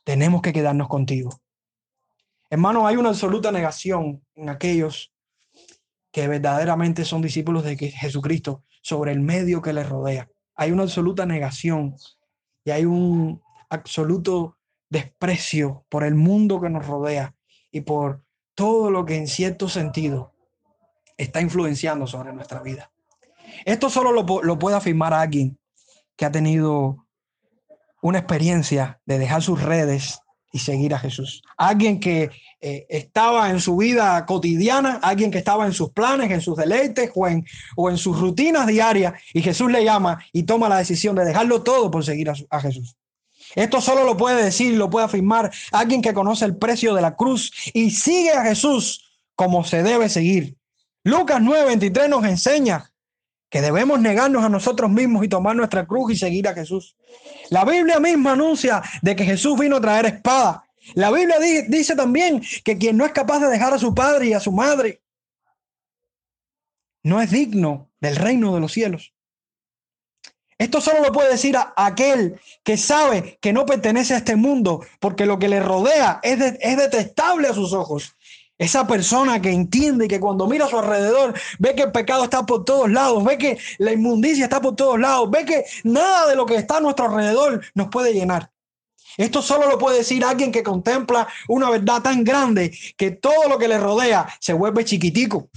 tenemos 0.04 0.42
que 0.42 0.52
quedarnos 0.52 0.88
contigo. 0.88 1.30
Hermano, 2.48 2.86
hay 2.86 2.96
una 2.96 3.10
absoluta 3.10 3.52
negación 3.52 4.24
en 4.34 4.48
aquellos 4.48 5.12
que 6.10 6.26
verdaderamente 6.26 7.04
son 7.04 7.22
discípulos 7.22 7.62
de 7.62 7.76
Jesucristo 7.76 8.64
sobre 8.82 9.12
el 9.12 9.20
medio 9.20 9.62
que 9.62 9.72
les 9.72 9.88
rodea. 9.88 10.28
Hay 10.56 10.72
una 10.72 10.82
absoluta 10.82 11.26
negación 11.26 11.94
y 12.64 12.72
hay 12.72 12.84
un 12.84 13.40
absoluto 13.68 14.56
desprecio 14.88 15.84
por 15.88 16.02
el 16.02 16.16
mundo 16.16 16.60
que 16.60 16.70
nos 16.70 16.86
rodea 16.86 17.36
y 17.70 17.82
por 17.82 18.24
todo 18.56 18.90
lo 18.90 19.04
que 19.04 19.14
en 19.14 19.28
cierto 19.28 19.68
sentido 19.68 20.32
está 21.16 21.40
influenciando 21.40 22.08
sobre 22.08 22.32
nuestra 22.32 22.60
vida. 22.60 22.90
Esto 23.64 23.90
solo 23.90 24.12
lo, 24.12 24.42
lo 24.42 24.58
puede 24.58 24.76
afirmar 24.76 25.14
alguien 25.14 25.58
que 26.16 26.24
ha 26.24 26.32
tenido 26.32 27.06
una 28.02 28.18
experiencia 28.18 29.00
de 29.06 29.18
dejar 29.18 29.42
sus 29.42 29.62
redes 29.62 30.20
y 30.52 30.58
seguir 30.58 30.94
a 30.94 30.98
Jesús. 30.98 31.42
Alguien 31.56 32.00
que 32.00 32.30
eh, 32.60 32.86
estaba 32.88 33.50
en 33.50 33.60
su 33.60 33.76
vida 33.76 34.24
cotidiana, 34.26 34.98
alguien 35.02 35.30
que 35.30 35.38
estaba 35.38 35.66
en 35.66 35.72
sus 35.72 35.90
planes, 35.90 36.30
en 36.30 36.40
sus 36.40 36.56
deleites 36.56 37.10
o 37.14 37.28
en, 37.28 37.46
o 37.76 37.88
en 37.88 37.96
sus 37.96 38.18
rutinas 38.18 38.66
diarias 38.66 39.14
y 39.32 39.42
Jesús 39.42 39.70
le 39.70 39.84
llama 39.84 40.22
y 40.32 40.42
toma 40.42 40.68
la 40.68 40.78
decisión 40.78 41.14
de 41.14 41.24
dejarlo 41.24 41.62
todo 41.62 41.90
por 41.90 42.04
seguir 42.04 42.30
a, 42.30 42.34
a 42.50 42.60
Jesús. 42.60 42.96
Esto 43.54 43.80
solo 43.80 44.04
lo 44.04 44.16
puede 44.16 44.42
decir, 44.44 44.76
lo 44.76 44.90
puede 44.90 45.06
afirmar 45.06 45.50
alguien 45.72 46.02
que 46.02 46.14
conoce 46.14 46.44
el 46.44 46.56
precio 46.56 46.94
de 46.94 47.02
la 47.02 47.16
cruz 47.16 47.52
y 47.72 47.90
sigue 47.90 48.32
a 48.32 48.44
Jesús 48.44 49.04
como 49.34 49.64
se 49.64 49.82
debe 49.82 50.08
seguir. 50.08 50.56
Lucas 51.02 51.40
9:23 51.40 52.08
nos 52.08 52.24
enseña 52.24 52.89
que 53.50 53.60
debemos 53.60 54.00
negarnos 54.00 54.44
a 54.44 54.48
nosotros 54.48 54.90
mismos 54.90 55.24
y 55.24 55.28
tomar 55.28 55.56
nuestra 55.56 55.86
cruz 55.86 56.12
y 56.12 56.16
seguir 56.16 56.48
a 56.48 56.54
Jesús. 56.54 56.96
La 57.50 57.64
Biblia 57.64 57.98
misma 57.98 58.32
anuncia 58.32 58.80
de 59.02 59.16
que 59.16 59.24
Jesús 59.24 59.58
vino 59.58 59.76
a 59.76 59.80
traer 59.80 60.06
espada. 60.06 60.64
La 60.94 61.10
Biblia 61.10 61.36
dice 61.68 61.96
también 61.96 62.40
que 62.64 62.78
quien 62.78 62.96
no 62.96 63.04
es 63.04 63.12
capaz 63.12 63.40
de 63.40 63.48
dejar 63.48 63.74
a 63.74 63.78
su 63.78 63.94
padre 63.94 64.28
y 64.28 64.32
a 64.32 64.40
su 64.40 64.52
madre 64.52 65.02
no 67.02 67.20
es 67.20 67.30
digno 67.30 67.90
del 68.00 68.16
reino 68.16 68.54
de 68.54 68.60
los 68.60 68.72
cielos. 68.72 69.12
Esto 70.56 70.80
solo 70.80 71.00
lo 71.00 71.10
puede 71.10 71.30
decir 71.30 71.56
aquel 71.76 72.38
que 72.62 72.76
sabe 72.76 73.38
que 73.40 73.52
no 73.52 73.64
pertenece 73.64 74.14
a 74.14 74.18
este 74.18 74.36
mundo 74.36 74.84
porque 75.00 75.26
lo 75.26 75.38
que 75.38 75.48
le 75.48 75.58
rodea 75.58 76.20
es, 76.22 76.38
es 76.60 76.76
detestable 76.76 77.48
a 77.48 77.54
sus 77.54 77.72
ojos 77.72 78.14
esa 78.60 78.86
persona 78.86 79.40
que 79.40 79.50
entiende 79.50 80.06
que 80.06 80.20
cuando 80.20 80.46
mira 80.46 80.66
a 80.66 80.68
su 80.68 80.78
alrededor 80.78 81.32
ve 81.58 81.74
que 81.74 81.84
el 81.84 81.92
pecado 81.92 82.24
está 82.24 82.44
por 82.44 82.62
todos 82.62 82.90
lados, 82.90 83.24
ve 83.24 83.38
que 83.38 83.58
la 83.78 83.90
inmundicia 83.90 84.44
está 84.44 84.60
por 84.60 84.76
todos 84.76 85.00
lados, 85.00 85.30
ve 85.30 85.46
que 85.46 85.64
nada 85.82 86.28
de 86.28 86.36
lo 86.36 86.44
que 86.44 86.56
está 86.56 86.76
a 86.76 86.80
nuestro 86.80 87.06
alrededor 87.06 87.62
nos 87.74 87.88
puede 87.88 88.12
llenar. 88.12 88.50
Esto 89.16 89.40
solo 89.40 89.66
lo 89.66 89.78
puede 89.78 89.98
decir 89.98 90.22
alguien 90.22 90.52
que 90.52 90.62
contempla 90.62 91.26
una 91.48 91.70
verdad 91.70 92.02
tan 92.02 92.22
grande 92.22 92.76
que 92.98 93.12
todo 93.12 93.48
lo 93.48 93.56
que 93.56 93.66
le 93.66 93.78
rodea 93.78 94.28
se 94.38 94.52
vuelve 94.52 94.84
chiquitico. 94.84 95.48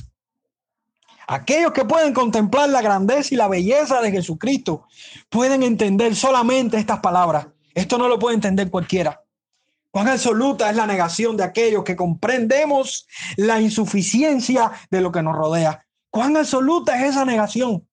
Aquellos 1.28 1.74
que 1.74 1.84
pueden 1.84 2.14
contemplar 2.14 2.70
la 2.70 2.82
grandeza 2.82 3.34
y 3.34 3.38
la 3.38 3.50
belleza 3.50 4.00
de 4.00 4.12
Jesucristo 4.12 4.88
pueden 5.30 5.62
entender 5.62 6.16
solamente 6.16 6.78
estas 6.78 7.02
palabras. 7.02 7.48
Esto 7.74 7.98
no 7.98 8.08
lo 8.08 8.18
puede 8.18 8.36
entender 8.36 8.70
cualquiera. 8.72 9.23
Cuán 9.94 10.08
absoluta 10.08 10.72
es 10.72 10.76
la 10.76 10.88
negación 10.88 11.38
de 11.38 11.44
aquellos 11.44 11.84
que 11.84 11.96
comprendemos 11.96 13.08
la 13.38 13.62
insuficiencia 13.62 14.72
de 14.90 15.02
lo 15.02 15.12
que 15.12 15.22
nos 15.22 15.36
rodea. 15.36 15.86
Cuán 16.10 16.36
absoluta 16.36 16.98
es 17.00 17.12
esa 17.12 17.26
negación. 17.26 17.88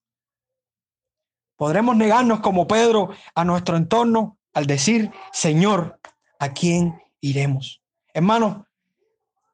Podremos 1.56 1.94
negarnos 1.94 2.40
como 2.40 2.66
Pedro 2.66 3.10
a 3.34 3.44
nuestro 3.44 3.76
entorno 3.76 4.38
al 4.54 4.66
decir, 4.66 5.12
Señor, 5.30 6.00
¿a 6.38 6.54
quién 6.54 6.98
iremos? 7.20 7.82
Hermanos, 8.14 8.64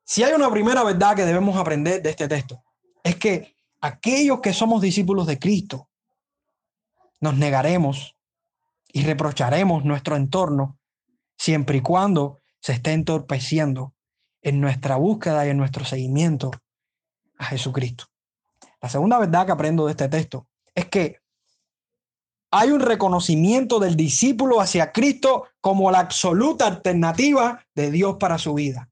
si 0.04 0.22
hay 0.22 0.32
una 0.32 0.48
primera 0.48 0.84
verdad 0.84 1.16
que 1.16 1.24
debemos 1.24 1.56
aprender 1.56 2.00
de 2.00 2.10
este 2.10 2.28
texto, 2.28 2.62
es 3.02 3.16
que 3.16 3.56
aquellos 3.80 4.38
que 4.40 4.52
somos 4.52 4.80
discípulos 4.80 5.26
de 5.26 5.40
Cristo, 5.40 5.88
nos 7.18 7.34
negaremos 7.34 8.14
y 8.92 9.02
reprocharemos 9.02 9.84
nuestro 9.84 10.14
entorno 10.14 10.75
siempre 11.36 11.78
y 11.78 11.80
cuando 11.80 12.40
se 12.60 12.72
esté 12.72 12.92
entorpeciendo 12.92 13.94
en 14.42 14.60
nuestra 14.60 14.96
búsqueda 14.96 15.46
y 15.46 15.50
en 15.50 15.56
nuestro 15.56 15.84
seguimiento 15.84 16.50
a 17.38 17.44
Jesucristo. 17.46 18.06
La 18.80 18.88
segunda 18.88 19.18
verdad 19.18 19.46
que 19.46 19.52
aprendo 19.52 19.86
de 19.86 19.92
este 19.92 20.08
texto 20.08 20.46
es 20.74 20.86
que 20.86 21.20
hay 22.50 22.70
un 22.70 22.80
reconocimiento 22.80 23.80
del 23.80 23.96
discípulo 23.96 24.60
hacia 24.60 24.92
Cristo 24.92 25.44
como 25.60 25.90
la 25.90 25.98
absoluta 26.00 26.66
alternativa 26.66 27.64
de 27.74 27.90
Dios 27.90 28.16
para 28.18 28.38
su 28.38 28.54
vida. 28.54 28.88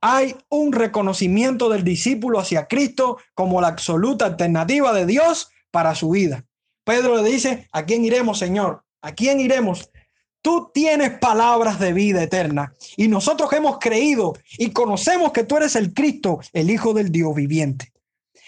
Hay 0.00 0.36
un 0.50 0.72
reconocimiento 0.72 1.70
del 1.70 1.82
discípulo 1.82 2.38
hacia 2.38 2.68
Cristo 2.68 3.16
como 3.32 3.62
la 3.62 3.68
absoluta 3.68 4.26
alternativa 4.26 4.92
de 4.92 5.06
Dios 5.06 5.50
para 5.70 5.94
su 5.94 6.10
vida. 6.10 6.44
Pedro 6.84 7.16
le 7.16 7.30
dice, 7.30 7.68
¿a 7.72 7.86
quién 7.86 8.04
iremos, 8.04 8.38
Señor? 8.38 8.84
¿A 9.00 9.12
quién 9.12 9.40
iremos? 9.40 9.90
Tú 10.44 10.70
tienes 10.74 11.18
palabras 11.20 11.80
de 11.80 11.94
vida 11.94 12.22
eterna 12.22 12.74
y 12.98 13.08
nosotros 13.08 13.50
hemos 13.54 13.78
creído 13.78 14.34
y 14.58 14.72
conocemos 14.72 15.32
que 15.32 15.44
tú 15.44 15.56
eres 15.56 15.74
el 15.74 15.94
Cristo, 15.94 16.38
el 16.52 16.68
Hijo 16.68 16.92
del 16.92 17.10
Dios 17.10 17.34
viviente. 17.34 17.94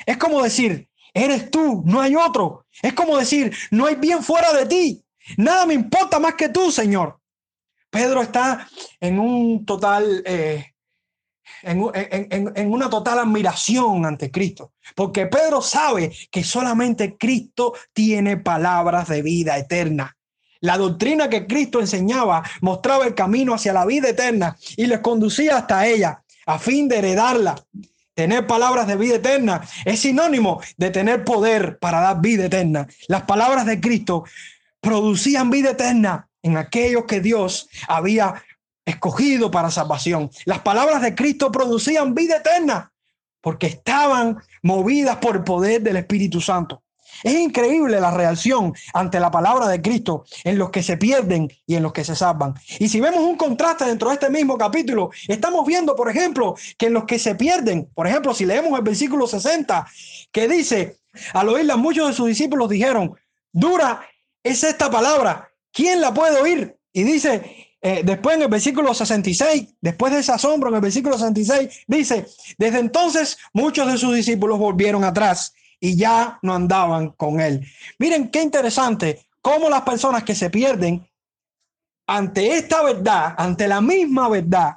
Es 0.04 0.18
como 0.18 0.42
decir, 0.42 0.90
eres 1.14 1.50
tú, 1.50 1.82
no 1.86 2.02
hay 2.02 2.14
otro. 2.14 2.66
Es 2.82 2.92
como 2.92 3.16
decir, 3.16 3.50
no 3.70 3.86
hay 3.86 3.94
bien 3.94 4.22
fuera 4.22 4.52
de 4.52 4.66
ti. 4.66 5.02
Nada 5.38 5.64
me 5.64 5.72
importa 5.72 6.18
más 6.18 6.34
que 6.34 6.50
tú, 6.50 6.70
Señor. 6.70 7.18
Pedro 7.88 8.20
está 8.20 8.68
en 9.00 9.18
un 9.18 9.64
total, 9.64 10.22
eh, 10.26 10.74
en 11.62 12.70
una 12.70 12.90
total 12.90 13.20
admiración 13.20 14.04
ante 14.04 14.30
Cristo, 14.30 14.74
porque 14.94 15.28
Pedro 15.28 15.62
sabe 15.62 16.12
que 16.30 16.44
solamente 16.44 17.16
Cristo 17.16 17.72
tiene 17.94 18.36
palabras 18.36 19.08
de 19.08 19.22
vida 19.22 19.56
eterna. 19.56 20.15
La 20.60 20.78
doctrina 20.78 21.28
que 21.28 21.46
Cristo 21.46 21.80
enseñaba 21.80 22.42
mostraba 22.60 23.06
el 23.06 23.14
camino 23.14 23.54
hacia 23.54 23.72
la 23.72 23.84
vida 23.84 24.08
eterna 24.08 24.56
y 24.76 24.86
les 24.86 25.00
conducía 25.00 25.58
hasta 25.58 25.86
ella 25.86 26.22
a 26.46 26.58
fin 26.58 26.88
de 26.88 26.98
heredarla. 26.98 27.56
Tener 28.14 28.46
palabras 28.46 28.86
de 28.86 28.96
vida 28.96 29.16
eterna 29.16 29.60
es 29.84 30.00
sinónimo 30.00 30.62
de 30.78 30.90
tener 30.90 31.24
poder 31.24 31.78
para 31.78 32.00
dar 32.00 32.20
vida 32.20 32.46
eterna. 32.46 32.86
Las 33.08 33.22
palabras 33.22 33.66
de 33.66 33.80
Cristo 33.80 34.24
producían 34.80 35.50
vida 35.50 35.72
eterna 35.72 36.28
en 36.42 36.56
aquellos 36.56 37.04
que 37.04 37.20
Dios 37.20 37.68
había 37.88 38.42
escogido 38.86 39.50
para 39.50 39.70
salvación. 39.70 40.30
Las 40.46 40.60
palabras 40.60 41.02
de 41.02 41.14
Cristo 41.14 41.52
producían 41.52 42.14
vida 42.14 42.36
eterna 42.36 42.92
porque 43.42 43.66
estaban 43.66 44.38
movidas 44.62 45.16
por 45.18 45.36
el 45.36 45.44
poder 45.44 45.82
del 45.82 45.96
Espíritu 45.96 46.40
Santo. 46.40 46.82
Es 47.22 47.34
increíble 47.34 48.00
la 48.00 48.10
reacción 48.10 48.74
ante 48.94 49.20
la 49.20 49.30
palabra 49.30 49.68
de 49.68 49.80
Cristo 49.80 50.24
en 50.44 50.58
los 50.58 50.70
que 50.70 50.82
se 50.82 50.96
pierden 50.96 51.50
y 51.66 51.74
en 51.74 51.82
los 51.82 51.92
que 51.92 52.04
se 52.04 52.16
salvan. 52.16 52.54
Y 52.78 52.88
si 52.88 53.00
vemos 53.00 53.20
un 53.20 53.36
contraste 53.36 53.84
dentro 53.84 54.08
de 54.08 54.14
este 54.14 54.30
mismo 54.30 54.58
capítulo, 54.58 55.10
estamos 55.28 55.66
viendo, 55.66 55.94
por 55.96 56.10
ejemplo, 56.10 56.54
que 56.78 56.86
en 56.86 56.92
los 56.92 57.04
que 57.04 57.18
se 57.18 57.34
pierden, 57.34 57.88
por 57.94 58.06
ejemplo, 58.06 58.34
si 58.34 58.46
leemos 58.46 58.78
el 58.78 58.84
versículo 58.84 59.26
60, 59.26 59.86
que 60.32 60.48
dice, 60.48 60.98
al 61.32 61.48
oírla 61.48 61.76
muchos 61.76 62.08
de 62.08 62.14
sus 62.14 62.26
discípulos 62.26 62.68
dijeron, 62.68 63.14
dura 63.52 64.02
es 64.42 64.62
esta 64.62 64.90
palabra, 64.90 65.50
¿quién 65.72 66.00
la 66.00 66.14
puede 66.14 66.40
oír? 66.40 66.76
Y 66.92 67.02
dice, 67.02 67.66
eh, 67.82 68.02
después 68.04 68.36
en 68.36 68.42
el 68.42 68.48
versículo 68.48 68.94
66, 68.94 69.74
después 69.80 70.12
de 70.12 70.20
ese 70.20 70.32
asombro, 70.32 70.68
en 70.70 70.76
el 70.76 70.80
versículo 70.80 71.18
66, 71.18 71.84
dice, 71.86 72.26
desde 72.58 72.78
entonces 72.78 73.38
muchos 73.52 73.90
de 73.90 73.98
sus 73.98 74.14
discípulos 74.14 74.58
volvieron 74.58 75.04
atrás 75.04 75.52
y 75.80 75.96
ya 75.96 76.38
no 76.42 76.54
andaban 76.54 77.10
con 77.10 77.40
él. 77.40 77.66
Miren 77.98 78.30
qué 78.30 78.42
interesante 78.42 79.26
cómo 79.40 79.68
las 79.68 79.82
personas 79.82 80.24
que 80.24 80.34
se 80.34 80.50
pierden 80.50 81.08
ante 82.06 82.56
esta 82.56 82.82
verdad, 82.82 83.34
ante 83.36 83.66
la 83.66 83.80
misma 83.80 84.28
verdad, 84.28 84.76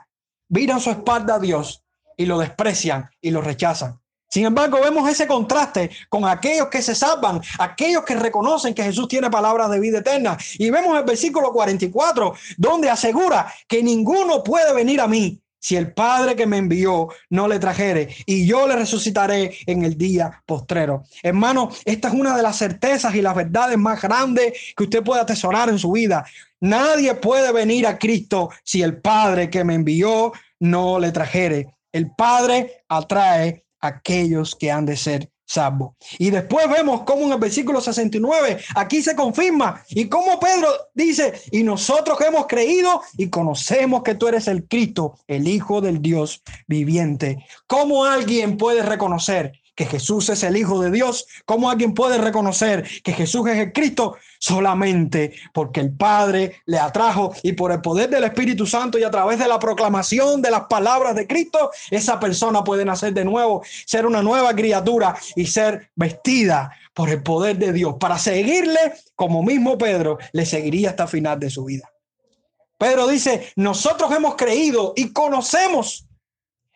miran 0.50 0.80
su 0.80 0.90
espalda 0.90 1.36
a 1.36 1.40
Dios 1.40 1.84
y 2.18 2.26
lo 2.26 2.40
desprecian 2.40 3.10
y 3.22 3.32
lo 3.32 3.42
rechazan. 3.42 4.00
Sin 4.30 4.46
embargo, 4.46 4.80
vemos 4.82 5.10
ese 5.10 5.26
contraste 5.26 5.90
con 6.08 6.26
aquellos 6.26 6.68
que 6.68 6.84
se 6.84 6.94
salvan, 6.94 7.42
aquellos 7.58 8.04
que 8.04 8.16
reconocen 8.16 8.76
que 8.76 8.84
Jesús 8.84 9.08
tiene 9.08 9.30
palabras 9.30 9.72
de 9.72 9.80
vida 9.80 10.00
eterna. 10.00 10.38
Y 10.60 10.70
vemos 10.70 10.96
el 10.98 11.04
versículo 11.04 11.52
44, 11.52 12.36
donde 12.58 12.92
asegura 12.92 13.52
que 13.68 13.82
ninguno 13.82 14.44
puede 14.44 14.72
venir 14.74 15.02
a 15.02 15.08
mí 15.08 15.42
si 15.60 15.76
el 15.76 15.94
Padre 15.94 16.36
que 16.36 16.48
me 16.48 16.58
envió 16.58 17.10
no 17.30 17.48
le 17.48 17.60
trajere, 17.60 18.16
y 18.26 18.46
yo 18.46 18.68
le 18.68 18.76
resucitaré 18.76 19.58
en 19.66 19.84
el 19.84 19.98
día 19.98 20.42
postrero. 20.46 21.04
Hermano, 21.22 21.70
esta 21.86 22.08
es 22.08 22.14
una 22.14 22.36
de 22.36 22.44
las 22.44 22.58
certezas 22.58 23.14
y 23.16 23.22
las 23.22 23.36
verdades 23.36 23.78
más 23.78 24.02
grandes 24.02 24.74
que 24.76 24.84
usted 24.84 25.04
puede 25.04 25.22
atesorar 25.22 25.70
en 25.70 25.80
su 25.80 25.92
vida. 25.92 26.26
Nadie 26.62 27.16
puede 27.16 27.52
venir 27.52 27.88
a 27.88 27.98
Cristo 27.98 28.50
si 28.64 28.82
el 28.82 28.98
Padre 29.02 29.50
que 29.50 29.64
me 29.64 29.76
envió 29.76 30.34
no 30.60 31.00
le 31.00 31.12
trajere. 31.12 31.68
El 31.92 32.12
Padre 32.16 32.84
atrae 32.88 33.66
a 33.82 33.88
aquellos 33.88 34.56
que 34.56 34.72
han 34.72 34.86
de 34.86 34.98
ser 34.98 35.32
salvo. 35.50 35.96
Y 36.20 36.30
después 36.30 36.70
vemos 36.70 37.02
cómo 37.02 37.24
en 37.24 37.32
el 37.32 37.40
versículo 37.40 37.82
69 37.82 38.60
aquí 38.76 39.02
se 39.02 39.16
confirma 39.16 39.84
y 39.90 40.08
cómo 40.08 40.40
Pedro 40.40 40.70
dice, 40.94 41.34
y 41.52 41.64
nosotros 41.64 42.20
hemos 42.22 42.46
creído 42.46 43.02
y 43.18 43.30
conocemos 43.30 44.04
que 44.04 44.14
tú 44.14 44.28
eres 44.28 44.48
el 44.48 44.68
Cristo, 44.68 45.16
el 45.28 45.48
Hijo 45.48 45.82
del 45.82 46.04
Dios 46.04 46.44
viviente. 46.68 47.44
¿Cómo 47.66 48.06
alguien 48.06 48.58
puede 48.58 48.84
reconocer 48.84 49.54
que 49.80 49.86
Jesús 49.86 50.28
es 50.28 50.44
el 50.44 50.58
Hijo 50.58 50.82
de 50.82 50.92
Dios, 50.92 51.26
¿cómo 51.46 51.70
alguien 51.70 51.94
puede 51.94 52.18
reconocer 52.18 52.86
que 53.02 53.14
Jesús 53.14 53.48
es 53.48 53.60
el 53.60 53.72
Cristo? 53.72 54.18
Solamente 54.38 55.32
porque 55.54 55.80
el 55.80 55.96
Padre 55.96 56.58
le 56.66 56.78
atrajo 56.78 57.34
y 57.44 57.54
por 57.54 57.72
el 57.72 57.80
poder 57.80 58.10
del 58.10 58.26
Espíritu 58.26 58.66
Santo 58.66 59.00
y 59.00 59.06
a 59.06 59.10
través 59.10 59.40
de 59.40 59.48
la 59.48 59.58
proclamación 59.58 60.42
de 60.42 60.52
las 60.52 60.64
palabras 60.64 61.16
de 61.16 61.26
Cristo, 61.26 61.72
esa 61.92 62.20
persona 62.20 62.62
puede 62.62 62.84
nacer 62.84 63.14
de 63.14 63.24
nuevo, 63.24 63.64
ser 63.86 64.06
una 64.06 64.22
nueva 64.22 64.54
criatura 64.54 65.16
y 65.38 65.46
ser 65.46 65.90
vestida 65.96 66.76
por 66.94 67.08
el 67.08 67.24
poder 67.24 67.58
de 67.58 67.72
Dios 67.72 67.96
para 68.02 68.20
seguirle 68.20 68.96
como 69.16 69.44
mismo 69.44 69.78
Pedro 69.78 70.18
le 70.34 70.46
seguiría 70.46 70.90
hasta 70.90 71.04
el 71.04 71.10
final 71.10 71.40
de 71.40 71.50
su 71.50 71.64
vida. 71.64 71.90
Pedro 72.78 73.08
dice, 73.08 73.54
nosotros 73.56 74.12
hemos 74.12 74.36
creído 74.36 74.92
y 74.98 75.14
conocemos 75.14 76.09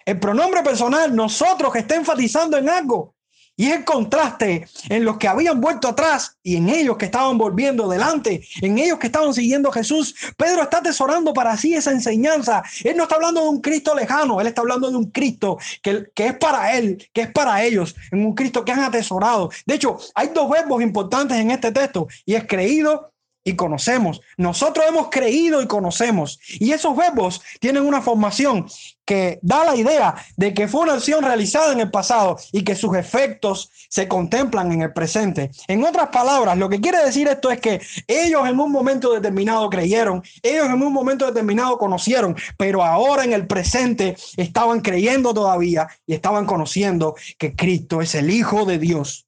el 0.05 0.19
pronombre 0.19 0.61
personal, 0.63 1.15
nosotros 1.15 1.71
que 1.73 1.79
está 1.79 1.95
enfatizando 1.95 2.57
en 2.57 2.69
algo. 2.69 3.13
Y 3.55 3.67
es 3.67 3.77
el 3.77 3.85
contraste 3.85 4.67
en 4.89 5.05
los 5.05 5.17
que 5.17 5.27
habían 5.27 5.61
vuelto 5.61 5.87
atrás 5.87 6.37
y 6.41 6.55
en 6.55 6.69
ellos 6.69 6.97
que 6.97 7.05
estaban 7.05 7.37
volviendo 7.37 7.87
delante, 7.87 8.43
en 8.61 8.79
ellos 8.79 8.97
que 8.97 9.07
estaban 9.07 9.31
siguiendo 9.31 9.69
a 9.69 9.73
Jesús. 9.73 10.15
Pedro 10.37 10.63
está 10.63 10.79
atesorando 10.79 11.33
para 11.33 11.55
sí 11.55 11.75
esa 11.75 11.91
enseñanza. 11.91 12.63
Él 12.83 12.97
no 12.97 13.03
está 13.03 13.15
hablando 13.15 13.41
de 13.41 13.49
un 13.49 13.61
Cristo 13.61 13.93
lejano, 13.93 14.41
él 14.41 14.47
está 14.47 14.61
hablando 14.61 14.89
de 14.89 14.97
un 14.97 15.11
Cristo 15.11 15.59
que, 15.83 16.09
que 16.15 16.27
es 16.27 16.37
para 16.37 16.75
él, 16.75 17.07
que 17.13 17.21
es 17.21 17.31
para 17.31 17.63
ellos, 17.63 17.95
en 18.11 18.25
un 18.25 18.33
Cristo 18.33 18.65
que 18.65 18.71
han 18.71 18.79
atesorado. 18.79 19.51
De 19.67 19.75
hecho, 19.75 19.97
hay 20.15 20.29
dos 20.33 20.49
verbos 20.49 20.81
importantes 20.81 21.37
en 21.37 21.51
este 21.51 21.71
texto 21.71 22.07
y 22.25 22.33
es 22.33 22.47
creído 22.47 23.12
y 23.43 23.55
conocemos. 23.55 24.21
Nosotros 24.37 24.85
hemos 24.87 25.09
creído 25.09 25.61
y 25.61 25.67
conocemos. 25.67 26.39
Y 26.59 26.71
esos 26.71 26.95
verbos 26.95 27.41
tienen 27.59 27.85
una 27.85 28.01
formación 28.01 28.67
que 29.05 29.39
da 29.41 29.65
la 29.65 29.75
idea 29.75 30.15
de 30.37 30.53
que 30.53 30.67
fue 30.67 30.81
una 30.81 30.93
acción 30.93 31.23
realizada 31.23 31.73
en 31.73 31.81
el 31.81 31.91
pasado 31.91 32.37
y 32.51 32.63
que 32.63 32.75
sus 32.75 32.95
efectos 32.95 33.69
se 33.89 34.07
contemplan 34.07 34.71
en 34.71 34.81
el 34.81 34.93
presente. 34.93 35.51
En 35.67 35.83
otras 35.83 36.07
palabras, 36.09 36.57
lo 36.57 36.69
que 36.69 36.79
quiere 36.79 37.03
decir 37.03 37.27
esto 37.27 37.51
es 37.51 37.59
que 37.59 37.81
ellos 38.07 38.47
en 38.47 38.59
un 38.59 38.71
momento 38.71 39.13
determinado 39.13 39.69
creyeron, 39.69 40.23
ellos 40.41 40.67
en 40.67 40.81
un 40.81 40.93
momento 40.93 41.25
determinado 41.25 41.77
conocieron, 41.77 42.35
pero 42.57 42.83
ahora 42.83 43.25
en 43.25 43.33
el 43.33 43.45
presente 43.45 44.15
estaban 44.37 44.79
creyendo 44.79 45.33
todavía 45.33 45.87
y 46.05 46.13
estaban 46.13 46.45
conociendo 46.45 47.15
que 47.37 47.55
Cristo 47.55 48.01
es 48.01 48.15
el 48.15 48.29
Hijo 48.29 48.65
de 48.65 48.79
Dios. 48.79 49.27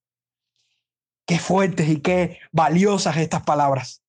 Qué 1.28 1.40
fuertes 1.40 1.90
y 1.90 1.98
qué 2.02 2.38
valiosas 2.52 3.18
estas 3.18 3.42
palabras. 3.42 4.05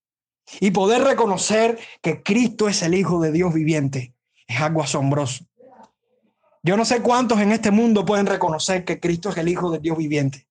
Y 0.60 0.70
poder 0.70 1.02
reconocer 1.02 1.78
que 2.02 2.22
Cristo 2.22 2.68
es 2.68 2.82
el 2.82 2.94
Hijo 2.94 3.20
de 3.20 3.32
Dios 3.32 3.52
viviente 3.52 4.14
es 4.46 4.60
algo 4.60 4.82
asombroso. 4.82 5.44
Yo 6.62 6.76
no 6.76 6.84
sé 6.84 7.00
cuántos 7.00 7.40
en 7.40 7.52
este 7.52 7.70
mundo 7.70 8.04
pueden 8.04 8.26
reconocer 8.26 8.84
que 8.84 8.98
Cristo 8.98 9.30
es 9.30 9.36
el 9.36 9.48
Hijo 9.48 9.70
de 9.70 9.78
Dios 9.78 9.96
viviente, 9.96 10.46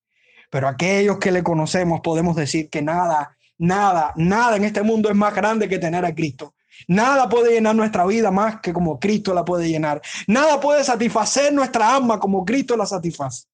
pero 0.50 0.68
aquellos 0.68 1.18
que 1.18 1.32
le 1.32 1.44
conocemos 1.44 2.02
podemos 2.02 2.36
decir 2.36 2.70
que 2.70 2.82
nada, 2.82 3.38
nada, 3.58 4.14
nada 4.16 4.56
en 4.56 4.64
este 4.64 4.82
mundo 4.82 5.10
es 5.10 5.16
más 5.16 5.34
grande 5.34 5.68
que 5.68 5.80
tener 5.80 6.06
a 6.06 6.16
Cristo. 6.16 6.54
Nada 6.88 7.28
puede 7.30 7.52
llenar 7.52 7.76
nuestra 7.76 8.06
vida 8.06 8.32
más 8.32 8.60
que 8.62 8.74
como 8.74 9.00
Cristo 9.00 9.34
la 9.34 9.46
puede 9.46 9.68
llenar. 9.68 10.02
Nada 10.28 10.60
puede 10.60 10.84
satisfacer 10.84 11.54
nuestra 11.54 11.96
alma 11.96 12.20
como 12.20 12.46
Cristo 12.46 12.76
la 12.76 12.86
satisface. 12.86 13.46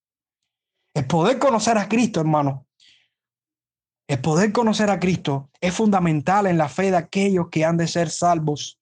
El 0.94 1.06
poder 1.06 1.40
conocer 1.40 1.78
a 1.78 1.88
Cristo, 1.88 2.20
hermano, 2.20 2.66
el 4.12 4.20
poder 4.20 4.52
conocer 4.52 4.90
a 4.90 5.00
Cristo 5.00 5.50
es 5.62 5.74
fundamental 5.74 6.46
en 6.46 6.58
la 6.58 6.68
fe 6.68 6.92
de 6.92 6.98
aquellos 6.98 7.48
que 7.50 7.64
han 7.64 7.78
de 7.78 7.88
ser 7.88 8.10
salvos. 8.10 8.78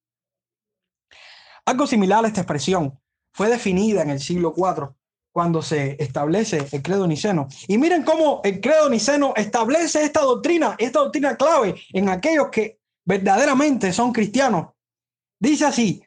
Algo 1.65 1.86
similar 1.86 2.26
a 2.26 2.30
esta 2.30 2.42
expresión 2.42 3.00
fue 3.32 3.48
definida 3.48 4.02
en 4.02 4.10
el 4.10 4.20
siglo 4.20 4.56
IV 4.58 4.89
cuando 5.32 5.62
se 5.62 6.02
establece 6.04 6.65
el 6.72 6.82
credo 6.82 7.06
niceno. 7.06 7.48
Y 7.68 7.78
miren 7.78 8.02
cómo 8.02 8.42
el 8.44 8.60
credo 8.60 8.89
niceno 8.89 9.34
establece 9.36 10.04
esta 10.04 10.22
doctrina, 10.22 10.76
esta 10.80 11.02
doctrina 11.02 11.38
clave 11.38 11.76
en 11.94 12.10
aquellos 12.10 12.48
que 12.50 12.80
verdaderamente 13.06 13.94
son 13.94 14.12
cristianos. 14.12 14.70
Dice 15.39 15.65
así, 15.65 16.04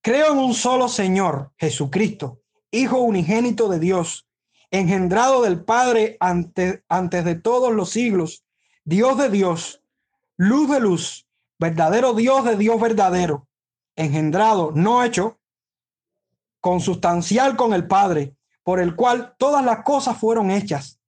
creo 0.00 0.32
en 0.32 0.38
un 0.38 0.54
solo 0.54 0.88
Señor, 0.88 1.52
Jesucristo, 1.58 2.40
Hijo 2.70 3.00
unigénito 3.00 3.68
de 3.68 3.78
Dios, 3.78 4.26
engendrado 4.70 5.42
del 5.42 5.62
Padre 5.62 6.16
antes, 6.20 6.80
antes 6.88 7.26
de 7.26 7.34
todos 7.34 7.70
los 7.74 7.90
siglos 7.90 8.46
Dios 8.84 9.16
de 9.16 9.30
Dios, 9.30 9.80
luz 10.36 10.68
de 10.68 10.80
luz, 10.80 11.28
verdadero 11.56 12.14
Dios 12.14 12.44
de 12.44 12.56
Dios 12.56 12.80
verdadero, 12.80 13.46
engendrado, 13.94 14.72
no 14.74 15.04
hecho, 15.04 15.38
consustancial 16.60 17.56
con 17.56 17.74
el 17.74 17.86
Padre, 17.86 18.34
por 18.64 18.80
el 18.80 18.96
cual 18.96 19.36
todas 19.38 19.64
las 19.64 19.84
cosas 19.84 20.16
fueron 20.18 20.50
hechas, 20.50 20.98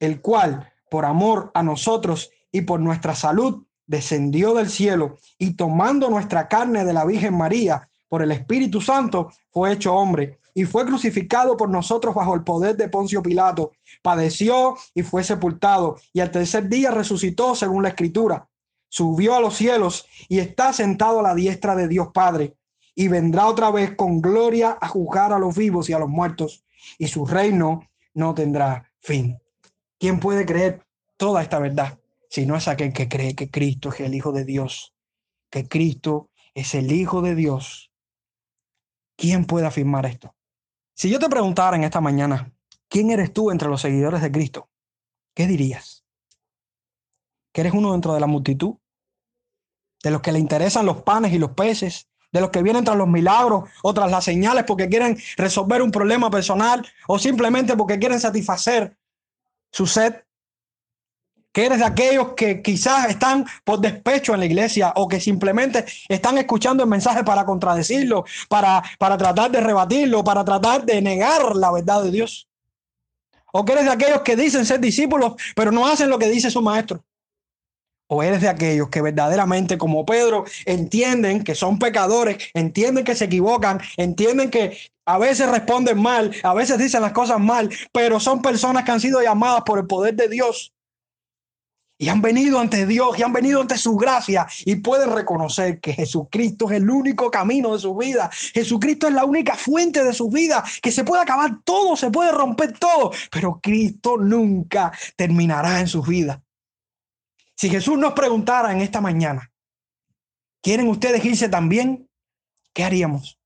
el 0.00 0.22
cual, 0.22 0.72
por 0.90 1.04
amor 1.04 1.50
a 1.52 1.62
nosotros 1.62 2.30
y 2.50 2.62
por 2.62 2.80
nuestra 2.80 3.14
salud, 3.14 3.66
descendió 3.86 4.54
del 4.54 4.70
cielo 4.70 5.18
y 5.36 5.54
tomando 5.54 6.08
nuestra 6.08 6.48
carne 6.48 6.84
de 6.86 6.94
la 6.94 7.04
Virgen 7.04 7.36
María, 7.36 7.90
por 8.08 8.22
el 8.22 8.32
Espíritu 8.32 8.80
Santo, 8.80 9.30
fue 9.50 9.72
hecho 9.72 9.94
hombre 9.94 10.38
y 10.54 10.64
fue 10.64 10.84
crucificado 10.84 11.56
por 11.56 11.68
nosotros 11.68 12.14
bajo 12.14 12.34
el 12.34 12.44
poder 12.44 12.76
de 12.76 12.88
Poncio 12.88 13.22
Pilato. 13.22 13.72
Padeció 14.02 14.76
y 14.94 15.02
fue 15.02 15.24
sepultado 15.24 15.96
y 16.12 16.20
al 16.20 16.30
tercer 16.30 16.68
día 16.68 16.90
resucitó 16.90 17.54
según 17.54 17.82
la 17.82 17.90
escritura. 17.90 18.48
Subió 18.88 19.34
a 19.34 19.40
los 19.40 19.56
cielos 19.56 20.06
y 20.28 20.38
está 20.38 20.72
sentado 20.72 21.20
a 21.20 21.22
la 21.22 21.34
diestra 21.34 21.74
de 21.74 21.88
Dios 21.88 22.08
Padre 22.12 22.56
y 22.94 23.08
vendrá 23.08 23.46
otra 23.46 23.70
vez 23.70 23.96
con 23.96 24.20
gloria 24.20 24.76
a 24.80 24.88
juzgar 24.88 25.32
a 25.32 25.38
los 25.38 25.56
vivos 25.56 25.88
y 25.88 25.94
a 25.94 25.98
los 25.98 26.10
muertos 26.10 26.64
y 26.98 27.08
su 27.08 27.24
reino 27.24 27.88
no 28.14 28.34
tendrá 28.34 28.92
fin. 29.00 29.38
¿Quién 29.98 30.20
puede 30.20 30.44
creer 30.44 30.84
toda 31.16 31.42
esta 31.42 31.58
verdad 31.58 31.98
si 32.28 32.44
no 32.44 32.56
es 32.56 32.68
aquel 32.68 32.92
que 32.92 33.08
cree 33.08 33.34
que 33.34 33.50
Cristo 33.50 33.90
es 33.90 34.00
el 34.00 34.14
Hijo 34.14 34.32
de 34.32 34.44
Dios? 34.44 34.94
Que 35.48 35.66
Cristo 35.66 36.30
es 36.54 36.74
el 36.74 36.92
Hijo 36.92 37.22
de 37.22 37.34
Dios. 37.34 37.92
¿Quién 39.16 39.44
puede 39.46 39.66
afirmar 39.66 40.06
esto? 40.06 40.34
Si 40.94 41.10
yo 41.10 41.18
te 41.18 41.28
preguntara 41.28 41.76
en 41.76 41.84
esta 41.84 42.00
mañana, 42.00 42.52
¿quién 42.88 43.10
eres 43.10 43.32
tú 43.32 43.50
entre 43.50 43.68
los 43.68 43.80
seguidores 43.80 44.22
de 44.22 44.30
Cristo? 44.30 44.68
¿Qué 45.34 45.46
dirías? 45.46 46.04
¿Que 47.52 47.62
eres 47.62 47.72
uno 47.72 47.92
dentro 47.92 48.14
de 48.14 48.20
la 48.20 48.26
multitud? 48.26 48.76
¿De 50.02 50.10
los 50.10 50.20
que 50.20 50.32
le 50.32 50.38
interesan 50.38 50.86
los 50.86 51.02
panes 51.02 51.32
y 51.32 51.38
los 51.38 51.52
peces 51.52 52.08
de 52.32 52.40
los 52.40 52.50
que 52.50 52.62
vienen 52.62 52.84
tras 52.84 52.96
los 52.96 53.08
milagros 53.08 53.68
o 53.82 53.94
tras 53.94 54.10
las 54.10 54.24
señales 54.24 54.64
porque 54.64 54.88
quieren 54.88 55.18
resolver 55.36 55.82
un 55.82 55.90
problema 55.90 56.30
personal 56.30 56.84
o 57.06 57.18
simplemente 57.18 57.76
porque 57.76 57.98
quieren 57.98 58.20
satisfacer 58.20 58.96
su 59.70 59.86
sed. 59.86 60.14
Que 61.52 61.66
eres 61.66 61.78
de 61.78 61.84
aquellos 61.84 62.32
que 62.34 62.62
quizás 62.62 63.10
están 63.10 63.44
por 63.64 63.80
despecho 63.80 64.34
en 64.34 64.40
la 64.40 64.46
iglesia 64.46 64.92
o 64.96 65.06
que 65.06 65.20
simplemente 65.20 65.84
están 66.08 66.38
escuchando 66.38 66.82
el 66.82 66.88
mensaje 66.88 67.22
para 67.24 67.44
contradecirlo, 67.44 68.24
para, 68.48 68.82
para 68.98 69.16
tratar 69.16 69.50
de 69.50 69.60
rebatirlo, 69.60 70.24
para 70.24 70.44
tratar 70.44 70.84
de 70.84 71.02
negar 71.02 71.54
la 71.54 71.70
verdad 71.70 72.02
de 72.04 72.10
Dios. 72.10 72.48
O 73.52 73.64
que 73.64 73.72
eres 73.72 73.84
de 73.84 73.90
aquellos 73.90 74.22
que 74.22 74.34
dicen 74.34 74.64
ser 74.64 74.80
discípulos, 74.80 75.34
pero 75.54 75.70
no 75.70 75.86
hacen 75.86 76.08
lo 76.08 76.18
que 76.18 76.28
dice 76.28 76.50
su 76.50 76.62
maestro 76.62 77.04
o 78.12 78.22
eres 78.22 78.42
de 78.42 78.48
aquellos 78.50 78.90
que 78.90 79.00
verdaderamente, 79.00 79.78
como 79.78 80.04
Pedro, 80.04 80.44
entienden 80.66 81.42
que 81.42 81.54
son 81.54 81.78
pecadores, 81.78 82.36
entienden 82.52 83.04
que 83.04 83.14
se 83.14 83.24
equivocan, 83.24 83.80
entienden 83.96 84.50
que 84.50 84.76
a 85.06 85.16
veces 85.16 85.48
responden 85.48 85.98
mal, 85.98 86.30
a 86.42 86.52
veces 86.52 86.76
dicen 86.76 87.00
las 87.00 87.12
cosas 87.12 87.40
mal, 87.40 87.70
pero 87.90 88.20
son 88.20 88.42
personas 88.42 88.84
que 88.84 88.90
han 88.90 89.00
sido 89.00 89.22
llamadas 89.22 89.62
por 89.62 89.78
el 89.78 89.86
poder 89.86 90.14
de 90.14 90.28
Dios 90.28 90.74
y 92.02 92.08
han 92.08 92.20
venido 92.20 92.58
ante 92.58 92.84
Dios 92.84 93.16
y 93.16 93.22
han 93.22 93.32
venido 93.32 93.60
ante 93.60 93.78
su 93.78 93.94
gracia 93.94 94.44
y 94.64 94.74
pueden 94.74 95.12
reconocer 95.12 95.78
que 95.78 95.92
Jesucristo 95.92 96.68
es 96.68 96.78
el 96.78 96.90
único 96.90 97.30
camino 97.30 97.74
de 97.74 97.78
su 97.78 97.94
vida. 97.94 98.28
Jesucristo 98.52 99.06
es 99.06 99.14
la 99.14 99.24
única 99.24 99.54
fuente 99.54 100.02
de 100.02 100.12
su 100.12 100.28
vida, 100.28 100.64
que 100.82 100.90
se 100.90 101.04
puede 101.04 101.22
acabar 101.22 101.62
todo, 101.62 101.94
se 101.94 102.10
puede 102.10 102.32
romper 102.32 102.76
todo, 102.76 103.12
pero 103.30 103.60
Cristo 103.62 104.16
nunca 104.18 104.90
terminará 105.14 105.78
en 105.78 105.86
su 105.86 106.02
vida. 106.02 106.42
Si 107.54 107.70
Jesús 107.70 107.96
nos 107.96 108.14
preguntara 108.14 108.72
en 108.72 108.80
esta 108.80 109.00
mañana, 109.00 109.52
¿quieren 110.60 110.88
ustedes 110.88 111.24
irse 111.24 111.48
también? 111.48 112.10
¿Qué 112.72 112.82
haríamos? 112.82 113.38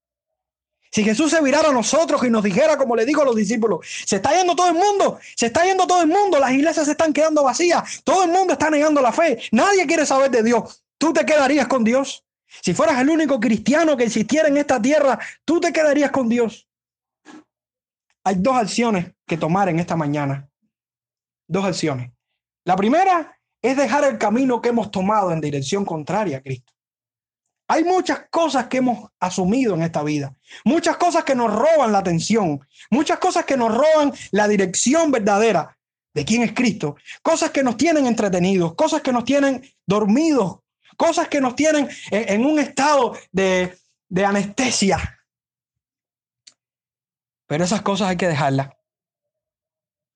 Si 0.96 1.04
Jesús 1.04 1.30
se 1.30 1.42
virara 1.42 1.68
a 1.68 1.72
nosotros 1.74 2.24
y 2.24 2.30
nos 2.30 2.42
dijera, 2.42 2.78
como 2.78 2.96
le 2.96 3.04
dijo 3.04 3.20
a 3.20 3.26
los 3.26 3.36
discípulos, 3.36 3.86
se 4.06 4.16
está 4.16 4.34
yendo 4.34 4.56
todo 4.56 4.68
el 4.68 4.76
mundo, 4.76 5.18
se 5.36 5.44
está 5.44 5.62
yendo 5.62 5.86
todo 5.86 6.00
el 6.00 6.08
mundo, 6.08 6.38
las 6.38 6.52
iglesias 6.52 6.86
se 6.86 6.92
están 6.92 7.12
quedando 7.12 7.42
vacías, 7.42 8.00
todo 8.02 8.24
el 8.24 8.30
mundo 8.30 8.54
está 8.54 8.70
negando 8.70 9.02
la 9.02 9.12
fe, 9.12 9.38
nadie 9.52 9.86
quiere 9.86 10.06
saber 10.06 10.30
de 10.30 10.42
Dios, 10.42 10.82
¿tú 10.96 11.12
te 11.12 11.26
quedarías 11.26 11.68
con 11.68 11.84
Dios? 11.84 12.24
Si 12.62 12.72
fueras 12.72 12.98
el 12.98 13.10
único 13.10 13.38
cristiano 13.38 13.94
que 13.94 14.04
existiera 14.04 14.48
en 14.48 14.56
esta 14.56 14.80
tierra, 14.80 15.18
tú 15.44 15.60
te 15.60 15.70
quedarías 15.70 16.10
con 16.10 16.30
Dios. 16.30 16.66
Hay 18.24 18.36
dos 18.38 18.56
acciones 18.56 19.12
que 19.26 19.36
tomar 19.36 19.68
en 19.68 19.78
esta 19.78 19.96
mañana. 19.96 20.48
Dos 21.46 21.66
acciones. 21.66 22.10
La 22.64 22.74
primera 22.74 23.38
es 23.60 23.76
dejar 23.76 24.04
el 24.04 24.16
camino 24.16 24.62
que 24.62 24.70
hemos 24.70 24.90
tomado 24.90 25.30
en 25.30 25.42
dirección 25.42 25.84
contraria 25.84 26.38
a 26.38 26.40
Cristo. 26.40 26.72
Hay 27.68 27.84
muchas 27.84 28.26
cosas 28.30 28.68
que 28.68 28.78
hemos 28.78 29.10
asumido 29.18 29.74
en 29.74 29.82
esta 29.82 30.02
vida, 30.02 30.34
muchas 30.64 30.96
cosas 30.96 31.24
que 31.24 31.34
nos 31.34 31.52
roban 31.52 31.92
la 31.92 31.98
atención, 31.98 32.60
muchas 32.90 33.18
cosas 33.18 33.44
que 33.44 33.56
nos 33.56 33.74
roban 33.74 34.12
la 34.30 34.46
dirección 34.46 35.10
verdadera 35.10 35.76
de 36.14 36.24
quién 36.24 36.42
es 36.42 36.52
Cristo, 36.52 36.96
cosas 37.22 37.50
que 37.50 37.62
nos 37.62 37.76
tienen 37.76 38.06
entretenidos, 38.06 38.74
cosas 38.74 39.02
que 39.02 39.12
nos 39.12 39.24
tienen 39.24 39.62
dormidos, 39.84 40.60
cosas 40.96 41.28
que 41.28 41.40
nos 41.40 41.56
tienen 41.56 41.88
en, 42.10 42.46
un 42.46 42.58
estado 42.58 43.16
de, 43.32 43.76
de 44.08 44.24
anestesia. 44.24 45.20
Pero 47.46 47.64
esas 47.64 47.82
cosas 47.82 48.08
hay 48.08 48.16
que 48.16 48.28
dejarlas. 48.28 48.70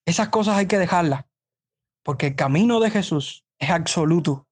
Esas 0.07 0.29
cosas 0.29 0.57
hay 0.57 0.67
que 0.67 0.79
dejarlas 0.79 1.25
porque 2.03 2.29
el 2.29 2.37
camino 2.37 2.81
de 2.81 2.91
Jesús 2.91 3.45
es 3.59 3.71
absoluto. 3.71 4.47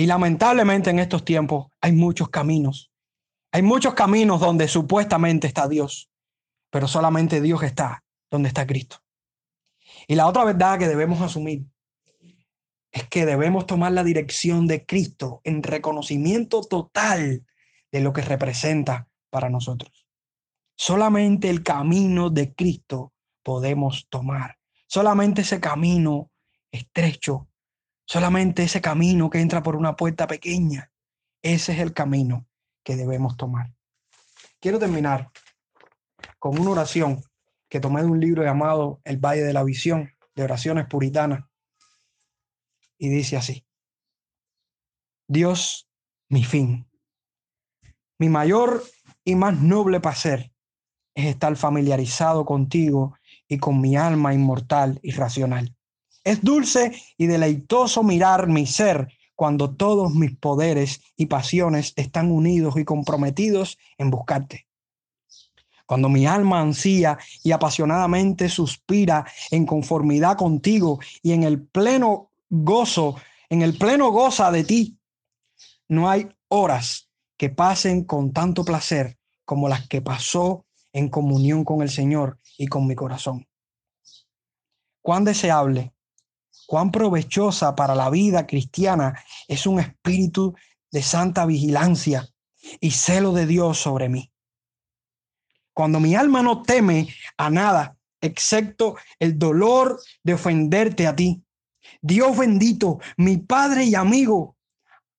Y 0.00 0.06
lamentablemente 0.06 0.88
en 0.88 0.98
estos 0.98 1.26
tiempos 1.26 1.66
hay 1.78 1.92
muchos 1.92 2.30
caminos. 2.30 2.90
Hay 3.52 3.60
muchos 3.60 3.92
caminos 3.92 4.40
donde 4.40 4.66
supuestamente 4.66 5.46
está 5.46 5.68
Dios, 5.68 6.10
pero 6.70 6.88
solamente 6.88 7.42
Dios 7.42 7.62
está 7.62 8.02
donde 8.30 8.48
está 8.48 8.66
Cristo. 8.66 8.96
Y 10.08 10.14
la 10.14 10.26
otra 10.26 10.44
verdad 10.44 10.78
que 10.78 10.88
debemos 10.88 11.20
asumir 11.20 11.66
es 12.90 13.08
que 13.10 13.26
debemos 13.26 13.66
tomar 13.66 13.92
la 13.92 14.02
dirección 14.02 14.66
de 14.66 14.86
Cristo 14.86 15.42
en 15.44 15.62
reconocimiento 15.62 16.62
total 16.62 17.44
de 17.92 18.00
lo 18.00 18.14
que 18.14 18.22
representa 18.22 19.06
para 19.28 19.50
nosotros. 19.50 20.06
Solamente 20.78 21.50
el 21.50 21.62
camino 21.62 22.30
de 22.30 22.54
Cristo 22.54 23.12
podemos 23.42 24.06
tomar. 24.08 24.56
Solamente 24.86 25.42
ese 25.42 25.60
camino 25.60 26.30
estrecho, 26.72 27.49
solamente 28.10 28.64
ese 28.64 28.80
camino 28.80 29.30
que 29.30 29.38
entra 29.38 29.62
por 29.62 29.76
una 29.76 29.94
puerta 29.94 30.26
pequeña, 30.26 30.90
ese 31.42 31.74
es 31.74 31.78
el 31.78 31.92
camino 31.92 32.44
que 32.82 32.96
debemos 32.96 33.36
tomar. 33.36 33.72
Quiero 34.58 34.80
terminar 34.80 35.30
con 36.40 36.58
una 36.58 36.70
oración 36.70 37.22
que 37.68 37.78
tomé 37.78 38.00
de 38.00 38.08
un 38.08 38.18
libro 38.18 38.42
llamado 38.42 39.00
El 39.04 39.18
Valle 39.18 39.44
de 39.44 39.52
la 39.52 39.62
Visión, 39.62 40.10
de 40.34 40.42
oraciones 40.42 40.86
puritanas, 40.86 41.44
y 42.98 43.10
dice 43.10 43.36
así, 43.36 43.64
Dios, 45.28 45.88
mi 46.28 46.42
fin, 46.42 46.90
mi 48.18 48.28
mayor 48.28 48.82
y 49.22 49.36
más 49.36 49.62
noble 49.62 50.00
placer 50.00 50.52
es 51.14 51.26
estar 51.26 51.54
familiarizado 51.54 52.44
contigo 52.44 53.16
y 53.46 53.58
con 53.58 53.80
mi 53.80 53.96
alma 53.96 54.34
inmortal 54.34 54.98
y 55.00 55.12
racional. 55.12 55.76
Es 56.24 56.42
dulce 56.42 56.92
y 57.16 57.26
deleitoso 57.26 58.02
mirar 58.02 58.46
mi 58.48 58.66
ser 58.66 59.08
cuando 59.34 59.74
todos 59.74 60.14
mis 60.14 60.36
poderes 60.36 61.00
y 61.16 61.26
pasiones 61.26 61.94
están 61.96 62.30
unidos 62.30 62.76
y 62.76 62.84
comprometidos 62.84 63.78
en 63.96 64.10
buscarte. 64.10 64.66
Cuando 65.86 66.08
mi 66.08 66.26
alma 66.26 66.60
ansía 66.60 67.18
y 67.42 67.52
apasionadamente 67.52 68.48
suspira 68.48 69.24
en 69.50 69.64
conformidad 69.64 70.36
contigo 70.36 71.00
y 71.22 71.32
en 71.32 71.42
el 71.42 71.62
pleno 71.62 72.30
gozo, 72.50 73.16
en 73.48 73.62
el 73.62 73.76
pleno 73.76 74.10
goza 74.10 74.52
de 74.52 74.64
ti, 74.64 74.98
no 75.88 76.08
hay 76.08 76.28
horas 76.48 77.08
que 77.36 77.48
pasen 77.48 78.04
con 78.04 78.32
tanto 78.32 78.64
placer 78.64 79.18
como 79.44 79.68
las 79.68 79.88
que 79.88 80.02
pasó 80.02 80.66
en 80.92 81.08
comunión 81.08 81.64
con 81.64 81.80
el 81.80 81.88
Señor 81.88 82.38
y 82.58 82.66
con 82.66 82.86
mi 82.86 82.94
corazón. 82.94 83.48
Cuán 85.02 85.24
deseable, 85.24 85.94
cuán 86.70 86.92
provechosa 86.92 87.74
para 87.74 87.96
la 87.96 88.10
vida 88.10 88.46
cristiana 88.46 89.20
es 89.48 89.66
un 89.66 89.80
espíritu 89.80 90.54
de 90.92 91.02
santa 91.02 91.44
vigilancia 91.44 92.28
y 92.78 92.92
celo 92.92 93.32
de 93.32 93.44
Dios 93.46 93.78
sobre 93.78 94.08
mí. 94.08 94.30
Cuando 95.74 95.98
mi 95.98 96.14
alma 96.14 96.44
no 96.44 96.62
teme 96.62 97.08
a 97.36 97.50
nada, 97.50 97.96
excepto 98.20 98.94
el 99.18 99.36
dolor 99.36 100.00
de 100.22 100.34
ofenderte 100.34 101.08
a 101.08 101.16
ti. 101.16 101.42
Dios 102.02 102.38
bendito, 102.38 103.00
mi 103.16 103.38
Padre 103.38 103.86
y 103.86 103.96
amigo, 103.96 104.56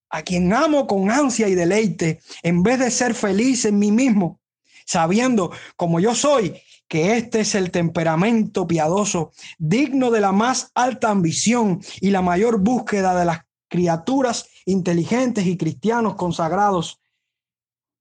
a 0.10 0.22
quien 0.22 0.54
amo 0.54 0.88
con 0.88 1.12
ansia 1.12 1.50
y 1.50 1.56
deleite, 1.56 2.22
en 2.44 2.64
vez 2.64 2.80
de 2.80 2.90
ser 2.90 3.14
feliz 3.14 3.66
en 3.66 3.78
mí 3.78 3.92
mismo, 3.92 4.40
sabiendo 4.86 5.52
como 5.76 6.00
yo 6.00 6.16
soy 6.16 6.62
que 6.88 7.16
este 7.16 7.40
es 7.40 7.56
el 7.56 7.72
temperamento 7.72 8.68
piadoso, 8.68 9.32
digno 9.58 10.12
de 10.12 10.20
la 10.20 10.34
más 10.34 10.72
alta 10.76 11.10
ambición 11.10 11.80
y 12.02 12.10
la 12.10 12.22
mayor 12.22 12.60
búsqueda 12.60 13.18
de 13.18 13.24
las 13.24 13.40
criaturas 13.70 14.50
inteligentes 14.66 15.46
y 15.46 15.56
cristianos 15.56 16.16
consagrados, 16.16 17.00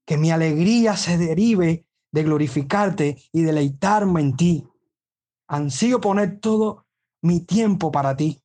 que 0.05 0.17
mi 0.17 0.29
alegría 0.29 0.97
se 0.97 1.17
derive 1.17 1.85
de 2.11 2.23
glorificarte 2.23 3.17
y 3.31 3.43
deleitarme 3.43 4.19
en 4.19 4.35
ti. 4.35 4.67
Ansío 5.47 6.01
poner 6.01 6.41
todo 6.41 6.85
mi 7.21 7.39
tiempo 7.39 7.91
para 7.91 8.17
ti, 8.17 8.41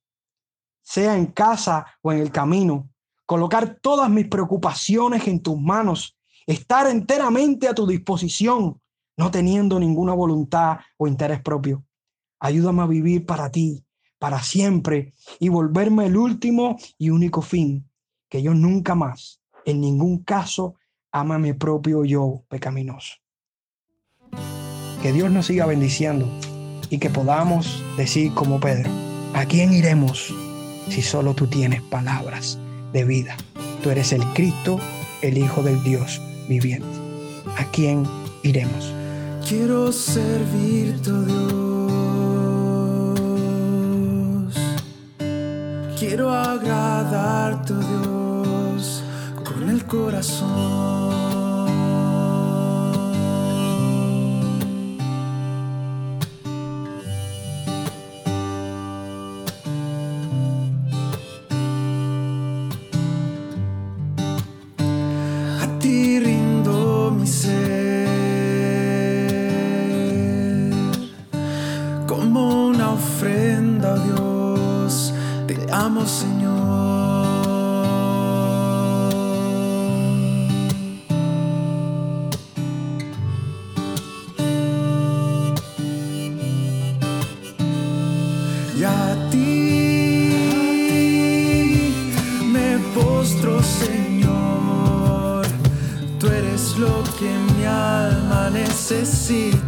sea 0.81 1.17
en 1.17 1.25
casa 1.25 1.85
o 2.01 2.13
en 2.13 2.19
el 2.19 2.31
camino, 2.31 2.89
colocar 3.25 3.79
todas 3.81 4.09
mis 4.09 4.29
preocupaciones 4.29 5.27
en 5.27 5.41
tus 5.41 5.59
manos 5.59 6.16
estar 6.47 6.87
enteramente 6.87 7.67
a 7.67 7.75
tu 7.75 7.85
disposición, 7.85 8.81
no 9.17 9.31
teniendo 9.31 9.79
ninguna 9.79 10.13
voluntad 10.13 10.77
o 10.95 11.07
interés 11.07 11.41
propio. 11.41 11.83
Ayúdame 12.39 12.83
a 12.83 12.87
vivir 12.87 13.25
para 13.25 13.51
ti, 13.51 13.85
para 14.17 14.41
siempre, 14.41 15.13
y 15.39 15.49
volverme 15.49 16.05
el 16.05 16.15
último 16.15 16.77
y 16.97 17.09
único 17.09 17.41
fin, 17.41 17.87
que 18.29 18.41
yo 18.41 18.53
nunca 18.53 18.95
más, 18.95 19.41
en 19.65 19.81
ningún 19.81 20.23
caso, 20.23 20.75
ama 21.11 21.35
a 21.35 21.39
mi 21.39 21.53
propio 21.53 22.05
yo 22.05 22.43
pecaminoso. 22.47 23.15
Que 25.01 25.11
Dios 25.11 25.29
nos 25.29 25.47
siga 25.47 25.65
bendiciendo 25.65 26.27
y 26.89 26.99
que 26.99 27.09
podamos 27.09 27.83
decir 27.97 28.33
como 28.33 28.59
Pedro, 28.59 28.89
¿a 29.33 29.45
quién 29.45 29.73
iremos 29.73 30.33
si 30.89 31.01
solo 31.01 31.33
tú 31.33 31.47
tienes 31.47 31.81
palabras 31.81 32.57
de 32.93 33.03
vida? 33.03 33.35
Tú 33.83 33.89
eres 33.89 34.13
el 34.13 34.23
Cristo, 34.33 34.79
el 35.21 35.37
Hijo 35.37 35.61
del 35.61 35.83
Dios 35.83 36.21
viviente. 36.47 36.87
¿A 37.57 37.65
quién 37.71 38.05
iremos? 38.43 38.93
Quiero 39.47 39.91
servirte, 39.91 41.11
Dios. 41.25 41.47
Quiero 45.99 46.33
agradarte, 46.33 47.73
Dios, 47.73 49.03
con 49.43 49.45
con 49.45 49.69
el 49.69 49.85
corazón. 49.85 51.26
sim 99.07 99.66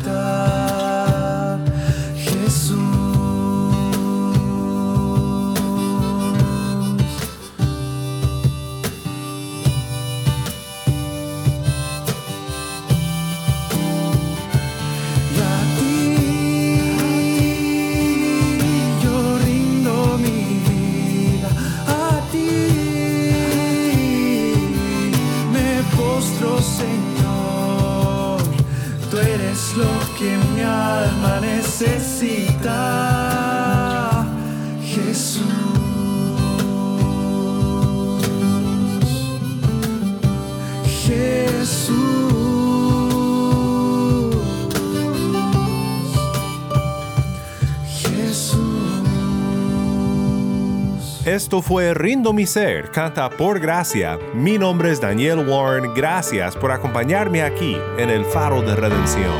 Esto 51.30 51.62
fue 51.62 51.94
Rindo 51.94 52.34
mi 52.34 52.48
ser, 52.48 52.90
canta 52.90 53.30
por 53.30 53.60
gracia. 53.60 54.18
Mi 54.34 54.58
nombre 54.58 54.90
es 54.90 55.00
Daniel 55.00 55.48
Warren. 55.48 55.94
Gracias 55.94 56.56
por 56.56 56.72
acompañarme 56.72 57.44
aquí 57.44 57.78
en 58.00 58.10
el 58.10 58.26
Faro 58.26 58.64
de 58.64 58.76
Redención. 58.76 59.36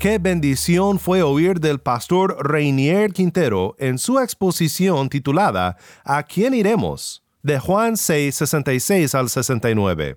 Qué 0.00 0.18
bendición 0.18 0.98
fue 0.98 1.22
oír 1.22 1.60
del 1.60 1.78
pastor 1.78 2.44
Reinier 2.44 3.12
Quintero 3.12 3.76
en 3.78 3.98
su 3.98 4.18
exposición 4.18 5.08
titulada 5.08 5.76
¿A 6.04 6.24
quién 6.24 6.52
iremos? 6.52 7.22
de 7.44 7.60
Juan 7.60 7.96
6, 7.96 8.34
66 8.34 9.14
al 9.14 9.28
69. 9.28 10.16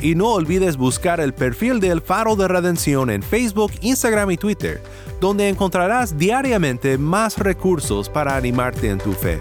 Y 0.00 0.14
no 0.14 0.32
olvides 0.32 0.76
buscar 0.76 1.20
el 1.20 1.32
perfil 1.32 1.80
del 1.80 2.02
Faro 2.02 2.36
de 2.36 2.48
Redención 2.48 3.10
en 3.10 3.22
Facebook, 3.22 3.72
Instagram 3.80 4.30
y 4.30 4.36
Twitter, 4.36 4.82
donde 5.20 5.48
encontrarás 5.48 6.18
diariamente 6.18 6.98
más 6.98 7.38
recursos 7.38 8.08
para 8.08 8.36
animarte 8.36 8.90
en 8.90 8.98
tu 8.98 9.12
fe. 9.12 9.40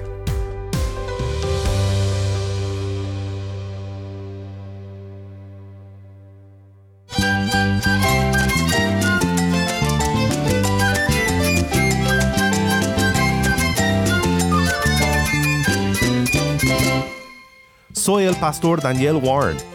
Soy 18.05 18.25
el 18.25 18.35
pastor 18.35 18.83
Daniel 18.83 19.15
Warren. 19.15 19.74